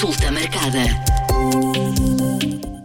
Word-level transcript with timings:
Consulta 0.00 0.32
marcada. 0.32 0.78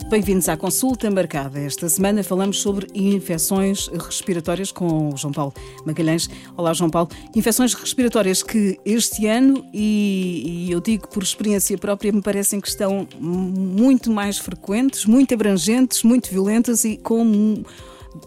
Bem-vindos 0.10 0.50
à 0.50 0.58
consulta 0.58 1.10
marcada. 1.10 1.62
Esta 1.62 1.88
semana 1.88 2.22
falamos 2.26 2.62
sobre 2.62 2.88
infecções 2.94 3.88
respiratórias 3.88 4.70
com 4.70 5.14
o 5.14 5.16
João 5.16 5.32
Paulo 5.32 5.54
Magalhães. 5.86 6.30
Olá, 6.58 6.74
João 6.74 6.90
Paulo. 6.90 7.08
Infecções 7.34 7.74
respiratórias 7.74 8.44
que 8.44 8.78
este 8.84 9.28
ano, 9.28 9.66
e, 9.74 10.66
e 10.68 10.72
eu 10.74 10.82
digo 10.82 11.08
por 11.08 11.24
experiência 11.24 11.78
própria, 11.78 12.12
me 12.12 12.22
parecem 12.22 12.60
que 12.60 12.68
estão 12.68 13.08
muito 13.18 14.12
mais 14.12 14.38
frequentes, 14.38 15.06
muito 15.06 15.34
abrangentes, 15.34 16.04
muito 16.04 16.30
violentas 16.30 16.84
e 16.84 16.98
com 16.98 17.64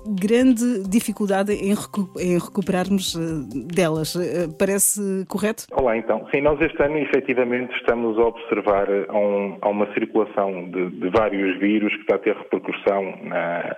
grande 0.07 0.89
dificuldade 0.89 1.53
em, 1.53 1.75
recu 1.75 2.11
em 2.19 2.39
recuperarmos 2.39 3.15
uh, 3.15 3.47
delas. 3.67 4.15
Uh, 4.15 4.53
parece 4.59 5.25
correto? 5.29 5.67
Olá, 5.73 5.97
então. 5.97 6.27
Sim, 6.35 6.43
nós 6.43 6.61
este 6.61 6.83
ano 6.83 6.99
efetivamente 6.99 7.75
estamos 7.77 8.19
a 8.19 8.23
observar 8.23 8.89
a, 8.91 9.17
um, 9.17 9.59
uma 9.65 9.93
circulação 9.95 10.71
de, 10.71 10.91
de, 10.91 11.11
vários 11.11 11.59
vírus 11.59 11.93
que 11.95 12.01
está 12.01 12.17
a 12.17 12.19
ter 12.19 12.37
repercussão 12.37 13.15
na, 13.23 13.77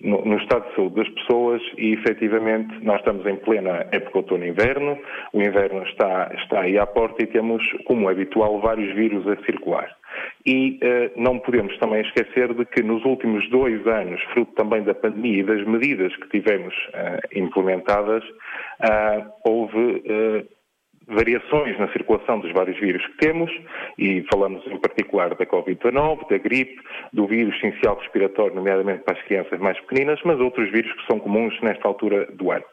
no, 0.00 0.24
no, 0.24 0.36
estado 0.38 0.68
de 0.68 0.74
saúde 0.76 0.96
das 0.96 1.08
pessoas 1.10 1.62
e 1.76 1.94
efetivamente 1.94 2.84
nós 2.84 2.98
estamos 2.98 3.26
em 3.26 3.36
plena 3.36 3.86
época 3.92 4.18
outono-inverno, 4.18 4.98
o 5.32 5.40
inverno 5.40 5.82
está, 5.84 6.30
está 6.42 6.60
aí 6.60 6.78
à 6.78 6.86
porta 6.86 7.22
e 7.22 7.26
temos, 7.26 7.62
como 7.86 8.08
é 8.08 8.12
habitual, 8.12 8.60
vários 8.60 8.94
vírus 8.94 9.26
a 9.26 9.36
circular. 9.44 9.99
E 10.46 10.78
uh, 10.82 11.20
não 11.20 11.38
podemos 11.38 11.76
também 11.78 12.00
esquecer 12.02 12.54
de 12.54 12.64
que 12.64 12.82
nos 12.82 13.04
últimos 13.04 13.48
dois 13.50 13.86
anos, 13.86 14.22
fruto 14.32 14.52
também 14.54 14.82
da 14.82 14.94
pandemia 14.94 15.40
e 15.40 15.44
das 15.44 15.66
medidas 15.66 16.14
que 16.16 16.28
tivemos 16.28 16.74
uh, 16.74 17.38
implementadas, 17.38 18.24
uh, 18.24 19.30
houve 19.44 20.02
variações 21.10 21.76
na 21.78 21.90
circulação 21.92 22.38
dos 22.38 22.52
vários 22.52 22.78
vírus 22.78 23.04
que 23.04 23.16
temos, 23.18 23.50
e 23.98 24.24
falamos 24.32 24.64
em 24.66 24.78
particular 24.78 25.34
da 25.34 25.44
Covid-19, 25.44 26.28
da 26.28 26.38
gripe, 26.38 26.80
do 27.12 27.26
vírus 27.26 27.56
essencial 27.56 27.98
respiratório, 27.98 28.54
nomeadamente 28.54 29.02
para 29.02 29.18
as 29.18 29.24
crianças 29.24 29.58
mais 29.58 29.78
pequeninas, 29.80 30.20
mas 30.24 30.38
outros 30.38 30.70
vírus 30.70 30.92
que 30.92 31.06
são 31.06 31.18
comuns 31.18 31.60
nesta 31.62 31.86
altura 31.88 32.26
do 32.32 32.52
ano. 32.52 32.64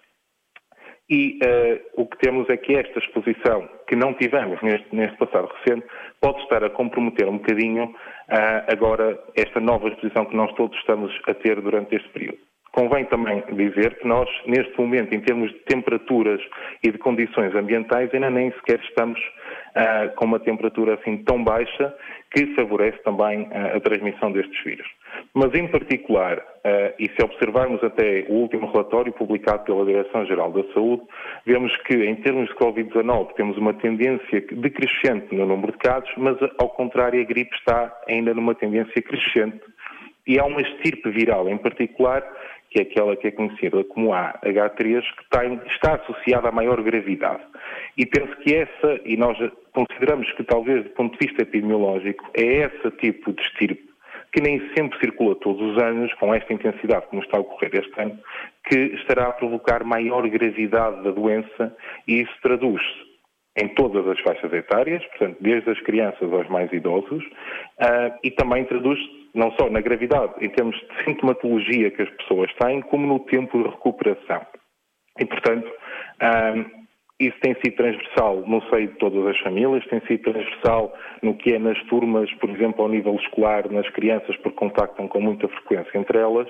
E 1.09 1.39
uh, 1.41 2.01
o 2.01 2.05
que 2.05 2.17
temos 2.17 2.49
é 2.49 2.57
que 2.57 2.75
esta 2.75 2.99
exposição, 2.99 3.67
que 3.87 3.95
não 3.95 4.13
tivemos 4.13 4.61
neste, 4.61 4.93
neste 4.93 5.17
passado 5.17 5.49
recente, 5.53 5.85
pode 6.19 6.41
estar 6.41 6.63
a 6.63 6.69
comprometer 6.69 7.27
um 7.29 7.37
bocadinho 7.37 7.85
uh, 7.85 8.71
agora 8.71 9.17
esta 9.35 9.59
nova 9.61 9.87
exposição 9.87 10.25
que 10.25 10.35
nós 10.35 10.53
todos 10.55 10.77
estamos 10.79 11.17
a 11.27 11.33
ter 11.33 11.61
durante 11.61 11.95
este 11.95 12.09
período. 12.09 12.46
Convém 12.77 13.05
também 13.05 13.43
dizer 13.53 13.97
que 13.97 14.07
nós, 14.07 14.29
neste 14.45 14.79
momento, 14.79 15.11
em 15.11 15.19
termos 15.19 15.51
de 15.51 15.57
temperaturas 15.61 16.39
e 16.83 16.91
de 16.91 16.97
condições 16.99 17.55
ambientais, 17.55 18.13
ainda 18.13 18.29
nem 18.29 18.51
sequer 18.51 18.79
estamos 18.81 19.19
uh, 19.19 20.15
com 20.15 20.25
uma 20.25 20.39
temperatura 20.39 20.93
assim 20.93 21.17
tão 21.23 21.43
baixa 21.43 21.91
que 22.29 22.53
favorece 22.53 22.99
também 22.99 23.47
uh, 23.47 23.77
a 23.77 23.79
transmissão 23.79 24.31
destes 24.31 24.63
vírus. 24.63 24.87
Mas, 25.33 25.55
em 25.55 25.67
particular, 25.67 26.37
uh, 26.37 26.93
e 26.99 27.09
se 27.09 27.25
observarmos 27.25 27.83
até 27.83 28.27
o 28.29 28.33
último 28.33 28.71
relatório 28.71 29.11
publicado 29.11 29.63
pela 29.63 29.83
Direção-Geral 29.83 30.51
da 30.51 30.63
Saúde, 30.71 31.01
vemos 31.47 31.75
que, 31.77 31.95
em 31.95 32.17
termos 32.17 32.47
de 32.47 32.55
Covid-19, 32.57 33.33
temos 33.33 33.57
uma 33.57 33.73
tendência 33.73 34.45
decrescente 34.51 35.33
no 35.33 35.47
número 35.47 35.71
de 35.71 35.79
casos, 35.79 36.11
mas, 36.15 36.37
ao 36.59 36.69
contrário, 36.69 37.19
a 37.19 37.25
gripe 37.25 37.55
está 37.55 37.91
ainda 38.07 38.35
numa 38.35 38.53
tendência 38.53 39.01
crescente. 39.01 39.61
E 40.27 40.37
há 40.37 40.43
uma 40.43 40.59
estirpe 40.59 41.09
viral, 41.09 41.47
em 41.47 41.57
particular, 41.57 42.21
que 42.69 42.79
é 42.79 42.81
aquela 42.83 43.15
que 43.15 43.27
é 43.27 43.31
conhecida 43.31 43.83
como 43.85 44.13
a 44.13 44.39
H3, 44.43 45.01
que 45.01 45.29
tem, 45.29 45.59
está 45.67 45.95
associada 45.95 46.49
à 46.49 46.51
maior 46.51 46.81
gravidade. 46.81 47.43
E 47.97 48.05
penso 48.05 48.35
que 48.37 48.55
essa, 48.55 48.99
e 49.05 49.15
nós 49.17 49.37
consideramos 49.73 50.31
que 50.33 50.43
talvez 50.43 50.83
do 50.83 50.89
ponto 50.91 51.17
de 51.17 51.27
vista 51.27 51.43
epidemiológico, 51.43 52.29
é 52.35 52.65
esse 52.65 52.91
tipo 52.97 53.33
de 53.33 53.41
estirpe 53.41 53.87
que 54.33 54.41
nem 54.41 54.59
sempre 54.75 54.99
circula 54.99 55.35
todos 55.35 55.61
os 55.61 55.81
anos, 55.81 56.13
com 56.15 56.33
esta 56.33 56.53
intensidade 56.53 57.07
como 57.07 57.23
está 57.23 57.37
a 57.37 57.41
ocorrer 57.41 57.71
este 57.73 57.99
ano, 57.99 58.19
que 58.65 58.77
estará 58.95 59.27
a 59.27 59.31
provocar 59.31 59.83
maior 59.83 60.27
gravidade 60.29 61.03
da 61.03 61.11
doença 61.11 61.75
e 62.07 62.21
isso 62.21 62.33
traduz-se 62.41 63.07
em 63.57 63.67
todas 63.69 64.07
as 64.07 64.19
faixas 64.19 64.53
etárias, 64.53 65.03
portanto, 65.07 65.37
desde 65.41 65.71
as 65.71 65.79
crianças 65.81 66.31
aos 66.31 66.47
mais 66.49 66.71
idosos, 66.71 67.23
uh, 67.23 68.13
e 68.23 68.29
também 68.29 68.63
traduz-se 68.65 69.16
não 69.37 69.51
só 69.51 69.69
na 69.69 69.79
gravidade, 69.81 70.33
em 70.41 70.49
termos 70.49 70.75
de 70.75 71.03
sintomatologia 71.05 71.91
que 71.91 72.01
as 72.01 72.09
pessoas 72.09 72.51
têm, 72.55 72.81
como 72.81 73.05
no 73.05 73.19
tempo 73.19 73.61
de 73.61 73.69
recuperação. 73.69 74.41
E, 75.19 75.25
portanto, 75.25 75.71
um, 76.21 76.87
isso 77.19 77.37
tem 77.39 77.55
sido 77.55 77.75
transversal 77.75 78.43
no 78.45 78.61
seio 78.69 78.87
de 78.87 78.95
todas 78.95 79.25
as 79.27 79.39
famílias, 79.39 79.85
tem 79.87 79.99
sido 80.01 80.31
transversal 80.31 80.93
no 81.21 81.35
que 81.35 81.53
é 81.53 81.59
nas 81.59 81.81
turmas, 81.83 82.31
por 82.35 82.49
exemplo, 82.49 82.83
ao 82.83 82.89
nível 82.89 83.15
escolar, 83.15 83.71
nas 83.71 83.87
crianças, 83.89 84.35
porque 84.37 84.57
contactam 84.57 85.07
com 85.07 85.21
muita 85.21 85.47
frequência 85.47 85.97
entre 85.97 86.17
elas, 86.17 86.47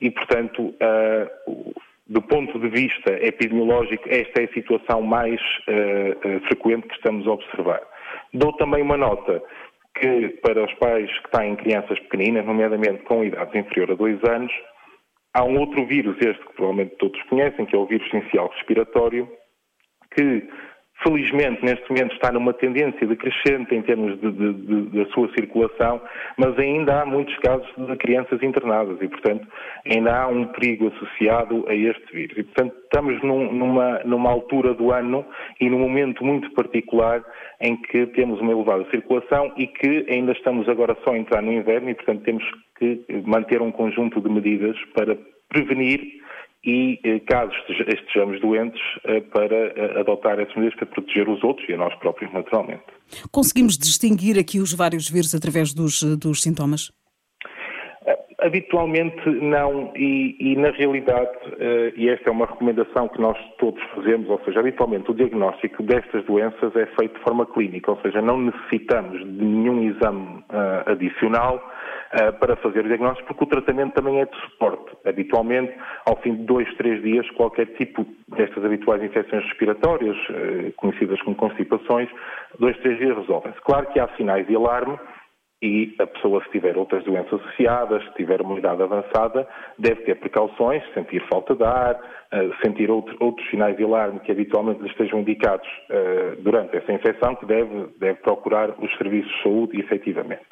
e, 0.00 0.10
portanto, 0.10 0.62
uh, 0.62 1.74
do 2.06 2.20
ponto 2.22 2.58
de 2.58 2.68
vista 2.68 3.12
epidemiológico, 3.24 4.08
esta 4.08 4.42
é 4.42 4.44
a 4.44 4.52
situação 4.52 5.00
mais 5.00 5.40
uh, 5.68 6.36
uh, 6.36 6.40
frequente 6.48 6.88
que 6.88 6.94
estamos 6.94 7.26
a 7.26 7.32
observar. 7.32 7.80
Dou 8.34 8.52
também 8.54 8.82
uma 8.82 8.96
nota 8.96 9.42
que 10.00 10.28
para 10.42 10.64
os 10.64 10.72
pais 10.74 11.10
que 11.20 11.30
têm 11.30 11.56
crianças 11.56 11.98
pequeninas, 12.00 12.46
nomeadamente 12.46 13.02
com 13.04 13.22
idades 13.22 13.54
inferior 13.54 13.92
a 13.92 13.94
dois 13.94 14.18
anos, 14.24 14.52
há 15.34 15.44
um 15.44 15.58
outro 15.58 15.86
vírus, 15.86 16.16
este 16.20 16.44
que 16.46 16.54
provavelmente 16.54 16.96
todos 16.96 17.22
conhecem, 17.24 17.66
que 17.66 17.76
é 17.76 17.78
o 17.78 17.86
vírus 17.86 18.06
essencial 18.08 18.48
respiratório, 18.48 19.30
que 20.16 20.48
felizmente 21.02 21.64
neste 21.64 21.88
momento 21.90 22.14
está 22.14 22.30
numa 22.30 22.52
tendência 22.52 23.06
decrescente 23.06 23.74
em 23.74 23.82
termos 23.82 24.18
da 24.20 25.06
sua 25.12 25.28
circulação, 25.32 26.00
mas 26.36 26.58
ainda 26.58 27.02
há 27.02 27.06
muitos 27.06 27.36
casos 27.38 27.66
de 27.76 27.96
crianças 27.96 28.42
internadas 28.42 28.98
e, 29.00 29.08
portanto, 29.08 29.46
ainda 29.86 30.14
há 30.14 30.28
um 30.28 30.46
perigo 30.46 30.88
associado 30.88 31.64
a 31.68 31.74
este 31.74 32.12
vírus. 32.12 32.38
E, 32.38 32.42
portanto, 32.44 32.74
estamos 32.84 33.22
num, 33.22 33.52
numa, 33.52 34.00
numa 34.04 34.30
altura 34.30 34.74
do 34.74 34.92
ano 34.92 35.24
e 35.60 35.68
num 35.70 35.78
momento 35.78 36.24
muito 36.24 36.50
particular 36.52 37.24
em 37.60 37.76
que 37.76 38.06
temos 38.08 38.40
uma 38.40 38.52
elevada 38.52 38.84
circulação 38.90 39.52
e 39.56 39.66
que 39.66 40.06
ainda 40.08 40.32
estamos 40.32 40.68
agora 40.68 40.96
só 41.04 41.12
a 41.12 41.18
entrar 41.18 41.42
no 41.42 41.52
inverno 41.52 41.90
e, 41.90 41.94
portanto, 41.94 42.22
temos 42.22 42.44
que 42.78 43.04
manter 43.24 43.60
um 43.62 43.70
conjunto 43.70 44.20
de 44.20 44.28
medidas 44.28 44.76
para 44.94 45.16
prevenir 45.48 46.19
e, 46.64 47.00
eh, 47.02 47.20
caso 47.20 47.52
estejamos 47.88 48.40
doentes, 48.40 48.80
eh, 49.04 49.20
para 49.20 49.56
eh, 49.56 50.00
adotar 50.00 50.38
essas 50.38 50.54
medidas 50.56 50.78
para 50.78 50.86
proteger 50.86 51.28
os 51.28 51.42
outros 51.42 51.68
e 51.68 51.72
a 51.72 51.76
nós 51.76 51.94
próprios, 51.96 52.32
naturalmente. 52.32 52.84
Conseguimos 53.30 53.78
distinguir 53.78 54.38
aqui 54.38 54.60
os 54.60 54.72
vários 54.72 55.08
vírus 55.08 55.34
através 55.34 55.72
dos, 55.72 56.02
dos 56.02 56.42
sintomas? 56.42 56.92
Habitualmente 58.42 59.28
não, 59.28 59.92
e, 59.94 60.34
e 60.38 60.56
na 60.56 60.70
realidade, 60.70 61.30
uh, 61.46 61.92
e 61.94 62.08
esta 62.08 62.30
é 62.30 62.32
uma 62.32 62.46
recomendação 62.46 63.06
que 63.08 63.20
nós 63.20 63.36
todos 63.58 63.82
fazemos, 63.94 64.30
ou 64.30 64.40
seja, 64.44 64.60
habitualmente 64.60 65.10
o 65.10 65.14
diagnóstico 65.14 65.82
destas 65.82 66.24
doenças 66.24 66.74
é 66.74 66.86
feito 66.98 67.18
de 67.18 67.22
forma 67.22 67.44
clínica, 67.44 67.90
ou 67.90 68.00
seja, 68.00 68.22
não 68.22 68.38
necessitamos 68.38 69.20
de 69.20 69.44
nenhum 69.44 69.82
exame 69.82 70.42
uh, 70.48 70.90
adicional 70.90 71.56
uh, 72.14 72.32
para 72.38 72.56
fazer 72.56 72.80
o 72.80 72.88
diagnóstico, 72.88 73.28
porque 73.28 73.44
o 73.44 73.46
tratamento 73.46 73.92
também 73.92 74.20
é 74.20 74.24
de 74.24 74.36
suporte. 74.40 74.90
Habitualmente, 75.04 75.74
ao 76.06 76.16
fim 76.22 76.34
de 76.36 76.44
dois, 76.44 76.72
três 76.76 77.02
dias, 77.02 77.28
qualquer 77.32 77.66
tipo 77.76 78.06
destas 78.28 78.64
habituais 78.64 79.02
infecções 79.02 79.44
respiratórias, 79.44 80.16
conhecidas 80.76 81.20
como 81.22 81.36
constipações, 81.36 82.08
dois, 82.58 82.76
três 82.78 82.98
dias 82.98 83.16
resolvem-se. 83.16 83.60
Claro 83.62 83.86
que 83.86 84.00
há 84.00 84.08
sinais 84.16 84.46
de 84.46 84.54
alarme, 84.54 84.98
e 85.62 85.94
a 85.98 86.06
pessoa, 86.06 86.42
se 86.44 86.50
tiver 86.50 86.76
outras 86.78 87.04
doenças 87.04 87.40
associadas, 87.40 88.02
se 88.04 88.14
tiver 88.14 88.40
uma 88.40 88.58
idade 88.58 88.82
avançada, 88.82 89.46
deve 89.78 90.02
ter 90.02 90.14
precauções, 90.16 90.82
sentir 90.94 91.22
falta 91.28 91.54
de 91.54 91.62
ar, 91.62 92.00
eh, 92.32 92.48
sentir 92.64 92.88
outro, 92.90 93.16
outros 93.20 93.44
sinais 93.50 93.76
de 93.76 93.84
alarme 93.84 94.20
que 94.20 94.32
habitualmente 94.32 94.80
lhe 94.80 94.88
estejam 94.88 95.18
indicados 95.18 95.68
uh, 95.90 96.40
durante 96.42 96.76
essa 96.76 96.92
infecção, 96.92 97.34
que 97.34 97.44
deve, 97.44 97.88
deve 97.98 98.20
procurar 98.20 98.70
os 98.78 98.96
serviços 98.98 99.30
de 99.32 99.42
saúde, 99.42 99.80
efetivamente. 99.80 100.42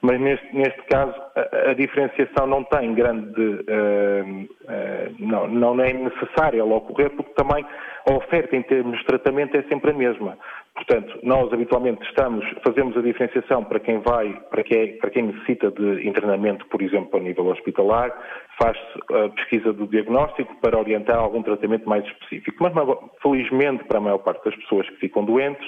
Mas 0.00 0.18
neste, 0.18 0.56
neste 0.56 0.82
caso, 0.84 1.14
a, 1.36 1.70
a 1.70 1.74
diferenciação 1.74 2.46
não 2.46 2.64
tem 2.64 2.94
grande. 2.94 3.38
Uh, 3.38 4.48
uh, 4.64 5.14
não, 5.18 5.46
não 5.46 5.80
é 5.80 5.92
necessária 5.92 6.58
ela 6.58 6.74
ocorrer, 6.74 7.10
porque 7.10 7.34
também 7.34 7.64
a 8.08 8.14
oferta 8.14 8.56
em 8.56 8.62
termos 8.62 8.98
de 8.98 9.04
tratamento 9.04 9.56
é 9.56 9.62
sempre 9.64 9.90
a 9.90 9.94
mesma. 9.94 10.38
Portanto, 10.76 11.18
nós 11.22 11.50
habitualmente 11.52 12.06
estamos, 12.06 12.44
fazemos 12.62 12.94
a 12.98 13.00
diferenciação 13.00 13.64
para 13.64 13.80
quem 13.80 13.98
vai, 14.00 14.38
para 14.50 14.62
quem, 14.62 14.98
para 14.98 15.08
quem 15.08 15.22
necessita 15.22 15.70
de 15.70 16.06
internamento, 16.06 16.66
por 16.66 16.82
exemplo, 16.82 17.18
a 17.18 17.22
nível 17.22 17.46
hospitalar, 17.46 18.12
faz-se 18.58 19.14
a 19.14 19.28
pesquisa 19.30 19.72
do 19.72 19.86
diagnóstico 19.86 20.54
para 20.60 20.78
orientar 20.78 21.18
algum 21.18 21.42
tratamento 21.42 21.88
mais 21.88 22.04
específico. 22.06 22.56
Mas, 22.62 22.72
felizmente, 23.22 23.84
para 23.84 23.98
a 23.98 24.00
maior 24.00 24.18
parte 24.18 24.44
das 24.44 24.56
pessoas 24.56 24.88
que 24.90 24.96
ficam 24.96 25.24
doentes, 25.24 25.66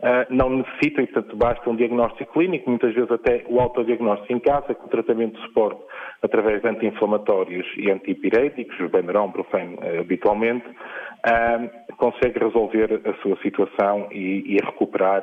uh, 0.00 0.26
não 0.30 0.50
necessitam 0.50 1.04
e, 1.04 1.06
portanto, 1.06 1.36
basta 1.36 1.70
um 1.70 1.76
diagnóstico 1.76 2.32
clínico, 2.34 2.68
muitas 2.68 2.94
vezes 2.94 3.10
até 3.10 3.44
o 3.48 3.60
autodiagnóstico 3.60 4.32
em 4.32 4.40
casa, 4.40 4.74
com 4.74 4.88
tratamento 4.88 5.36
de 5.36 5.46
suporte 5.46 5.80
através 6.22 6.62
de 6.62 6.68
anti-inflamatórios 6.68 7.66
e 7.76 7.90
antipiréticos, 7.90 8.78
o 8.80 8.88
Benuron, 8.88 9.28
Brufen, 9.28 9.74
uh, 9.74 10.00
habitualmente, 10.00 10.66
uh, 10.68 11.96
consegue 11.96 12.38
resolver 12.38 13.00
a 13.06 13.14
sua 13.22 13.36
situação 13.40 14.08
e, 14.12 14.58
recuperar 14.62 15.22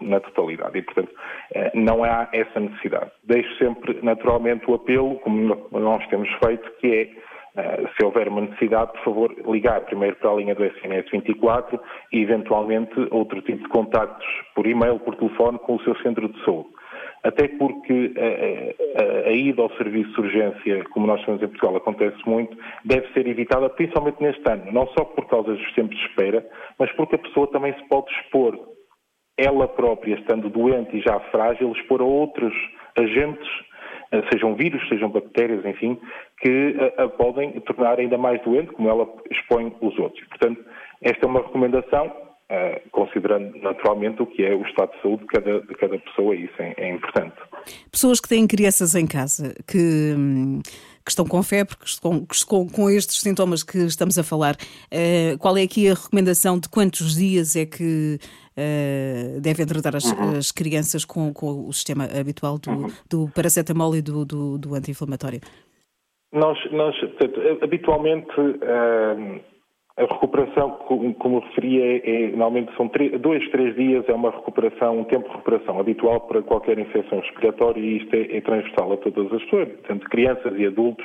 na, 0.00 0.20
totalidade. 0.20 0.78
E, 0.78 0.82
portanto, 0.82 1.10
não 1.74 2.02
há 2.02 2.28
essa 2.32 2.58
necessidade. 2.58 3.10
Deixo 3.24 3.54
sempre, 3.58 3.98
naturalmente, 4.02 4.70
o 4.70 4.74
apelo, 4.74 5.16
como 5.16 5.68
nós 5.70 6.06
temos 6.08 6.21
feito, 6.44 6.70
que 6.80 6.86
é 6.86 7.32
Uh, 7.52 7.86
se 7.94 8.02
houver 8.02 8.28
uma 8.28 8.40
necessidade, 8.40 8.92
por 8.92 9.04
favor, 9.04 9.34
ligar 9.46 9.82
primeiro 9.82 10.16
para 10.16 10.30
a 10.30 10.34
linha 10.36 10.54
do 10.54 10.64
SMS 10.64 11.06
24 11.10 11.78
e, 12.10 12.22
eventualmente, 12.22 12.94
outro 13.10 13.42
tipo 13.42 13.62
de 13.62 13.68
contactos 13.68 14.26
por 14.54 14.66
e-mail, 14.66 14.98
por 15.00 15.14
telefone, 15.16 15.58
com 15.58 15.74
o 15.74 15.82
seu 15.82 15.94
centro 15.96 16.30
de 16.30 16.44
saúde. 16.46 16.70
Até 17.22 17.48
porque 17.48 18.14
a, 18.16 19.02
a, 19.02 19.28
a, 19.28 19.32
ida 19.32 19.60
ao 19.60 19.70
serviço 19.76 20.10
de 20.12 20.20
urgência, 20.20 20.84
como 20.92 21.06
nós 21.06 21.22
temos 21.26 21.42
em 21.42 21.48
Portugal, 21.48 21.76
acontece 21.76 22.16
muito, 22.26 22.56
deve 22.86 23.06
ser 23.12 23.26
evitada, 23.28 23.68
principalmente 23.68 24.22
neste 24.22 24.50
ano, 24.50 24.72
não 24.72 24.86
só 24.88 25.04
por 25.04 25.28
causa 25.28 25.52
dos 25.52 25.74
tempos 25.74 25.96
de 25.96 26.06
espera, 26.06 26.44
mas 26.78 26.90
porque 26.92 27.16
a 27.16 27.18
pessoa 27.18 27.46
também 27.48 27.74
se 27.74 27.86
pode 27.86 28.10
expor, 28.12 28.58
ela 29.38 29.68
própria, 29.68 30.14
estando 30.14 30.48
doente 30.48 30.96
e 30.96 31.00
já 31.00 31.20
frágil, 31.30 31.70
expor 31.72 32.00
a 32.00 32.04
outros 32.04 32.54
agentes 32.98 33.48
eh, 33.48 33.71
sejam 34.30 34.54
vírus, 34.54 34.86
sejam 34.88 35.08
bactérias, 35.08 35.64
enfim, 35.64 35.98
que 36.40 36.76
a, 36.98 37.04
a, 37.04 37.08
podem 37.08 37.52
tornar 37.60 37.98
ainda 37.98 38.18
mais 38.18 38.42
doente, 38.42 38.72
como 38.72 38.88
ela 38.88 39.08
expõe 39.30 39.74
os 39.80 39.98
outros. 39.98 40.26
Portanto, 40.28 40.64
esta 41.00 41.26
é 41.26 41.28
uma 41.28 41.40
recomendação, 41.40 42.06
uh, 42.06 42.90
considerando 42.90 43.56
naturalmente 43.58 44.22
o 44.22 44.26
que 44.26 44.44
é 44.44 44.54
o 44.54 44.62
estado 44.62 44.92
de 44.92 45.02
saúde 45.02 45.22
de 45.22 45.28
cada, 45.28 45.60
de 45.60 45.74
cada 45.74 45.98
pessoa, 45.98 46.34
isso 46.34 46.54
é, 46.58 46.74
é 46.76 46.90
importante. 46.90 47.36
Pessoas 47.90 48.20
que 48.20 48.28
têm 48.28 48.46
crianças 48.46 48.94
em 48.94 49.06
casa, 49.06 49.54
que. 49.66 50.14
Que 51.04 51.10
estão 51.10 51.24
com 51.24 51.42
febre, 51.42 51.76
que 51.76 51.86
estão, 51.86 52.26
estão 52.30 52.68
com 52.68 52.88
estes 52.88 53.20
sintomas 53.20 53.62
que 53.62 53.78
estamos 53.78 54.18
a 54.18 54.22
falar, 54.22 54.54
uh, 54.54 55.38
qual 55.38 55.56
é 55.56 55.62
aqui 55.62 55.88
a 55.88 55.94
recomendação 55.94 56.58
de 56.58 56.68
quantos 56.68 57.16
dias 57.16 57.56
é 57.56 57.66
que 57.66 58.18
uh, 58.56 59.40
devem 59.40 59.66
tratar 59.66 59.96
as, 59.96 60.04
uhum. 60.04 60.38
as 60.38 60.52
crianças 60.52 61.04
com, 61.04 61.32
com, 61.32 61.66
o 61.68 61.72
sistema 61.72 62.04
habitual 62.04 62.58
do, 62.58 62.70
uhum. 62.70 62.88
do 63.10 63.28
paracetamol 63.34 63.96
e 63.96 64.02
do, 64.02 64.24
do, 64.24 64.58
do 64.58 64.74
anti-inflamatório? 64.74 65.40
Nós, 66.32 66.58
nós 66.70 66.94
habitualmente, 67.60 68.40
uh, 68.40 69.40
a 69.96 70.02
recuperação, 70.02 70.70
como, 71.18 71.40
referi, 71.40 71.82
é, 71.82 71.96
é, 72.24 72.26
normalmente 72.30 72.74
são 72.76 72.88
três, 72.88 73.20
dois, 73.20 73.46
três 73.50 73.74
dias, 73.76 74.08
é 74.08 74.12
uma 74.12 74.30
recuperação, 74.30 75.00
um 75.00 75.04
tempo 75.04 75.28
de 75.28 75.34
recuperação 75.36 75.78
habitual 75.78 76.20
para 76.20 76.42
qualquer 76.42 76.78
infecção 76.78 77.20
respiratória 77.20 77.78
e 77.78 77.98
isto 77.98 78.14
é, 78.14 78.36
é 78.36 78.40
transversal 78.40 78.92
a 78.92 78.96
todas 78.96 79.32
as 79.32 79.42
pessoas, 79.42 79.68
tanto 79.86 80.08
crianças 80.08 80.58
e 80.58 80.66
adultos, 80.66 81.04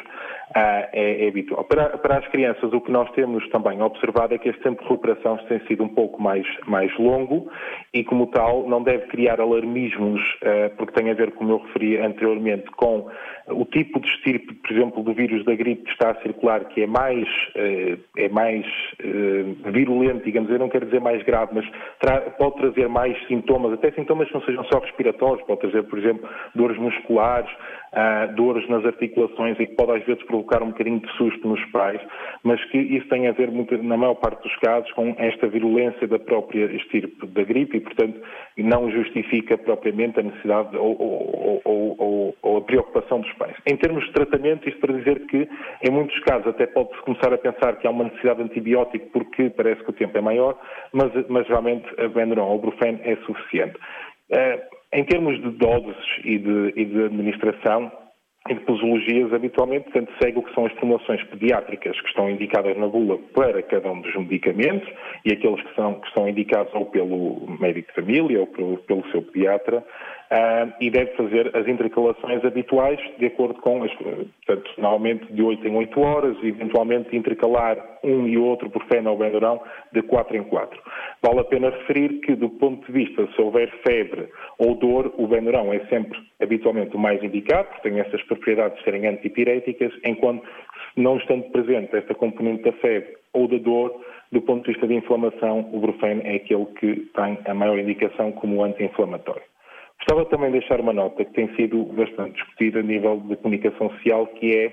ah, 0.55 0.88
é, 0.94 1.25
é, 1.25 1.27
habitual. 1.27 1.65
Para, 1.65 1.97
para, 1.97 2.19
as 2.19 2.27
crianças, 2.29 2.71
o 2.71 2.79
que 2.79 2.89
nós 2.89 3.11
temos 3.11 3.47
também 3.49 3.81
observado 3.81 4.33
é 4.33 4.38
que 4.38 4.47
este 4.47 4.61
tempo 4.61 4.81
de 4.81 4.88
recuperação 4.88 5.38
tem 5.49 5.59
sido 5.67 5.83
um 5.83 5.89
pouco 5.89 6.21
mais, 6.21 6.47
mais 6.65 6.95
longo 6.97 7.51
e, 7.94 8.01
como 8.03 8.27
tal, 8.27 8.67
não 8.67 8.81
deve 8.81 9.07
criar 9.07 9.41
alarmismos, 9.41 10.21
ah, 10.44 10.71
porque 10.77 10.94
tem 10.94 11.11
a 11.11 11.13
ver, 11.13 11.31
como 11.33 11.51
eu 11.51 11.57
referi 11.57 11.97
anteriormente, 11.97 12.65
com 12.77 13.09
o 13.47 13.65
tipo 13.65 13.99
de 13.99 14.07
estirpe, 14.07 14.53
por 14.53 14.71
exemplo, 14.71 15.03
do 15.03 15.13
vírus 15.13 15.44
da 15.44 15.53
gripe 15.53 15.83
que 15.83 15.91
está 15.91 16.11
a 16.11 16.21
circular, 16.21 16.63
que 16.65 16.83
é 16.83 16.88
mais, 16.88 17.27
ah, 17.55 17.97
é 18.17 18.29
mais 18.29 18.65
virulento, 19.65 20.23
digamos, 20.23 20.49
eu 20.49 20.59
não 20.59 20.69
quero 20.69 20.85
dizer 20.85 21.01
mais 21.01 21.21
grave, 21.23 21.55
mas 21.55 21.65
tra 21.99 22.21
pode 22.21 22.55
trazer 22.55 22.88
mais 22.88 23.17
sintomas, 23.27 23.73
até 23.73 23.91
sintomas 23.91 24.27
que 24.29 24.33
não 24.33 24.41
sejam 24.41 24.63
só 24.65 24.79
respiratórios, 24.79 25.45
pode 25.45 25.59
trazer, 25.59 25.83
por 25.83 25.99
exemplo, 25.99 26.27
dores 26.55 26.77
musculares, 26.77 27.49
dores 28.35 28.67
nas 28.69 28.85
articulações 28.85 29.59
e 29.59 29.65
que 29.65 29.75
pode 29.75 29.91
às 29.91 30.05
vezes 30.05 30.23
provocar 30.23 30.36
um 30.37 30.67
bocadinho 30.67 30.99
de 30.99 31.11
susto 31.13 31.47
nos 31.47 31.63
pais, 31.71 32.01
mas 32.43 32.63
que 32.65 32.77
isso 32.77 33.07
tem 33.09 33.27
a 33.27 33.31
ver, 33.31 33.51
muito, 33.51 33.77
na 33.81 33.97
maior 33.97 34.15
parte 34.15 34.41
dos 34.43 34.55
casos, 34.57 34.91
com 34.93 35.15
esta 35.17 35.47
virulência 35.47 36.07
da 36.07 36.19
própria 36.19 36.65
estirpe 36.75 37.25
da 37.27 37.43
gripe 37.43 37.77
e, 37.77 37.81
portanto, 37.81 38.19
não 38.57 38.89
justifica 38.91 39.57
propriamente 39.57 40.19
a 40.19 40.23
necessidade 40.23 40.75
ou, 40.77 40.95
ou, 40.99 41.61
ou, 41.65 42.35
ou, 42.41 42.57
a 42.57 42.61
preocupação 42.61 43.21
dos 43.21 43.31
pais. 43.33 43.55
Em 43.65 43.75
termos 43.77 44.05
de 44.05 44.13
tratamento, 44.13 44.67
isto 44.67 44.79
para 44.79 44.97
dizer 44.97 45.25
que, 45.27 45.47
em 45.83 45.91
muitos 45.91 46.17
casos, 46.19 46.47
até 46.47 46.65
pode-se 46.65 47.01
começar 47.01 47.33
a 47.33 47.37
pensar 47.37 47.75
que 47.77 47.87
há 47.87 47.91
uma 47.91 48.05
necessidade 48.05 48.43
de 48.43 48.49
antibiótico 48.49 49.07
porque 49.11 49.49
parece 49.49 49.83
que 49.83 49.89
o 49.89 49.93
tempo 49.93 50.17
é 50.17 50.21
maior, 50.21 50.57
mas, 50.91 51.11
mas 51.29 51.47
realmente 51.47 51.85
a 51.99 52.07
Benuron 52.07 52.47
ou 52.47 52.55
o 52.55 52.59
Brufen 52.59 52.99
é 53.03 53.15
suficiente. 53.25 53.77
Uh, 54.31 54.77
em 54.93 55.03
termos 55.03 55.41
de 55.41 55.51
doses 55.51 55.97
e 56.23 56.37
de, 56.37 56.73
e 56.75 56.85
de 56.85 57.03
administração, 57.05 57.91
em 58.49 58.55
posologias, 58.57 59.33
habitualmente, 59.33 59.85
portanto, 59.85 60.11
segue 60.21 60.39
o 60.39 60.44
que 60.44 60.53
são 60.53 60.65
as 60.65 60.73
formulações 60.73 61.23
pediátricas 61.25 61.99
que 61.99 62.07
estão 62.07 62.29
indicadas 62.29 62.77
na 62.77 62.88
bula 62.88 63.17
para 63.33 63.61
cada 63.63 63.91
um 63.91 64.01
dos 64.01 64.15
medicamentos 64.15 64.88
e 65.25 65.33
aqueles 65.33 65.61
que 65.63 65.75
são, 65.75 65.95
que 65.95 66.11
são 66.13 66.27
indicados 66.27 66.73
ou 66.73 66.85
pelo 66.85 67.57
médico 67.59 67.89
de 67.89 67.95
família 67.95 68.39
ou 68.39 68.47
pelo, 68.47 68.77
pelo 68.79 69.05
seu 69.11 69.21
pediatra 69.21 69.83
uh, 70.31 70.74
e 70.79 70.89
deve 70.89 71.12
fazer 71.15 71.56
as 71.56 71.68
intercalações 71.68 72.44
habituais 72.44 73.00
de 73.18 73.25
acordo 73.25 73.59
com 73.62 73.83
as, 73.83 73.94
portanto, 73.94 74.71
normalmente 74.77 75.31
de 75.31 75.41
8 75.41 75.68
em 75.68 75.75
8 75.75 76.00
horas 76.00 76.38
e 76.41 76.47
eventualmente 76.47 77.15
intercalar 77.15 77.77
um 78.03 78.27
e 78.27 78.38
outro 78.38 78.69
por 78.69 78.83
feno 78.85 79.12
ou 79.12 79.18
bendurão 79.18 79.62
de 79.91 80.01
4 80.01 80.38
em 80.38 80.44
4. 80.44 80.81
Vale 81.21 81.39
a 81.39 81.44
pena 81.44 81.69
referir 81.69 82.19
que, 82.21 82.35
do 82.35 82.50
ponto 82.50 82.85
de 82.85 82.91
vista, 82.91 83.27
se 83.35 83.41
houver 83.41 83.69
febre 83.85 84.29
ou 84.57 84.75
dor, 84.75 85.13
o 85.18 85.27
bendurão 85.27 85.74
é 85.74 85.79
sempre 85.88 86.19
habitualmente 86.41 86.95
o 86.95 87.00
mais 87.00 87.21
indicado, 87.23 87.68
porque 87.69 87.89
tem 87.89 88.00
essas 88.00 88.21
propriedades 88.23 88.77
de 88.77 88.83
serem 88.83 89.07
antipiréticas, 89.07 89.91
enquanto, 90.06 90.44
não 90.95 91.18
estando 91.18 91.44
presente 91.51 91.95
esta 91.95 92.13
componente 92.13 92.63
da 92.63 92.71
febre 92.73 93.15
ou 93.33 93.47
da 93.47 93.57
dor, 93.57 94.01
do 94.31 94.41
ponto 94.41 94.65
de 94.65 94.71
vista 94.71 94.88
de 94.88 94.94
inflamação, 94.94 95.69
o 95.71 95.80
Brufen 95.80 96.21
é 96.23 96.35
aquele 96.35 96.65
que 96.65 96.95
tem 97.15 97.39
a 97.45 97.53
maior 97.53 97.80
indicação 97.80 98.31
como 98.33 98.63
anti-inflamatório. 98.63 99.44
Gostava 100.09 100.30
também 100.30 100.51
de 100.54 100.59
deixar 100.59 100.80
uma 100.80 100.94
nota 100.94 101.25
que 101.25 101.33
tem 101.33 101.54
sido 101.57 101.83
bastante 101.83 102.36
discutida 102.36 102.80
a 102.80 102.81
nível 102.81 103.18
de 103.27 103.36
comunicação 103.36 103.89
social, 103.89 104.25
que 104.27 104.56
é 104.56 104.71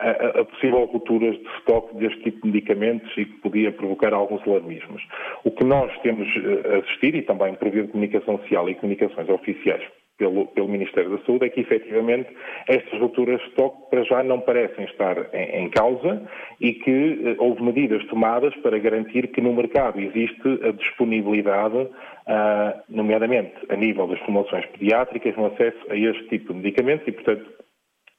a, 0.00 0.40
a 0.40 0.44
possível 0.44 0.86
rupturas 0.86 1.38
de 1.38 1.48
estoque 1.56 1.96
deste 1.98 2.20
tipo 2.24 2.40
de 2.42 2.48
medicamentos 2.48 3.08
e 3.16 3.24
que 3.24 3.40
podia 3.42 3.70
provocar 3.70 4.12
alguns 4.12 4.42
alarmismos. 4.44 5.00
O 5.44 5.52
que 5.52 5.62
nós 5.62 5.96
temos 6.00 6.26
eh, 6.26 6.78
assistido, 6.78 7.16
e 7.16 7.22
também 7.22 7.54
por 7.54 7.70
via 7.70 7.84
de 7.84 7.92
comunicação 7.92 8.38
social 8.38 8.68
e 8.68 8.74
comunicações 8.74 9.28
oficiais 9.28 9.84
pelo, 10.18 10.46
pelo, 10.48 10.68
Ministério 10.68 11.10
da 11.10 11.24
Saúde 11.24 11.46
é 11.46 11.48
que, 11.48 11.60
efetivamente, 11.60 12.28
estas 12.68 13.00
rupturas 13.00 13.40
de 13.40 13.46
estoque 13.48 13.88
para 13.88 14.02
já 14.02 14.22
não 14.24 14.40
parecem 14.40 14.84
estar 14.86 15.16
em, 15.32 15.64
em 15.64 15.70
causa 15.70 16.28
e 16.60 16.72
que 16.72 17.20
eh, 17.24 17.36
houve 17.38 17.62
medidas 17.62 18.04
tomadas 18.06 18.52
para 18.56 18.78
garantir 18.80 19.28
que 19.28 19.40
no 19.40 19.52
mercado 19.52 20.00
existe 20.00 20.60
a 20.66 20.72
disponibilidade 20.72 21.88
uh, 22.26 22.80
nomeadamente 22.88 23.54
a 23.68 23.76
nível 23.76 24.06
das 24.06 24.18
formulações 24.20 24.66
pediátricas, 24.66 25.36
no 25.36 25.46
acesso 25.46 25.78
a 25.90 25.96
este 25.96 26.28
tipo 26.28 26.52
de 26.52 26.60
medicamentos 26.60 27.06
e, 27.06 27.12
portanto, 27.12 27.62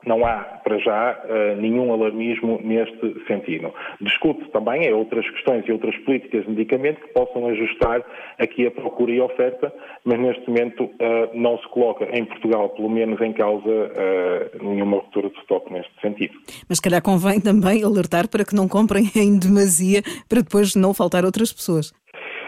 não 0.05 0.25
há, 0.25 0.59
para 0.63 0.77
já, 0.79 1.17
uh, 1.23 1.61
nenhum 1.61 1.93
alarmismo 1.93 2.59
neste 2.61 3.25
sentido. 3.25 3.73
Discute 4.01 4.49
também 4.51 4.85
é 4.85 4.93
outras 4.93 5.29
questões 5.29 5.65
e 5.65 5.71
outras 5.71 5.95
políticas 5.99 6.43
de 6.43 6.49
medicamento 6.49 6.99
que 6.99 7.13
possam 7.13 7.47
ajustar 7.47 8.03
aqui 8.37 8.67
a 8.67 8.71
procura 8.71 9.13
e 9.13 9.19
a 9.19 9.23
oferta, 9.23 9.73
mas 10.03 10.19
neste 10.19 10.45
momento 10.49 10.83
uh, 10.83 11.29
não 11.33 11.57
se 11.57 11.67
coloca 11.69 12.05
em 12.11 12.25
Portugal, 12.25 12.69
pelo 12.69 12.89
menos 12.89 13.21
em 13.21 13.31
causa, 13.31 13.63
nenhuma 14.61 14.97
ruptura 14.97 15.29
de 15.29 15.37
estoque 15.37 15.71
neste 15.71 15.93
sentido. 16.01 16.33
Mas 16.67 16.79
calhar 16.79 17.01
convém 17.01 17.39
também 17.39 17.83
alertar 17.83 18.27
para 18.27 18.43
que 18.43 18.55
não 18.55 18.67
comprem 18.67 19.05
em 19.15 19.39
demasia 19.39 20.01
para 20.27 20.41
depois 20.41 20.75
não 20.75 20.93
faltar 20.93 21.23
outras 21.23 21.53
pessoas. 21.53 21.93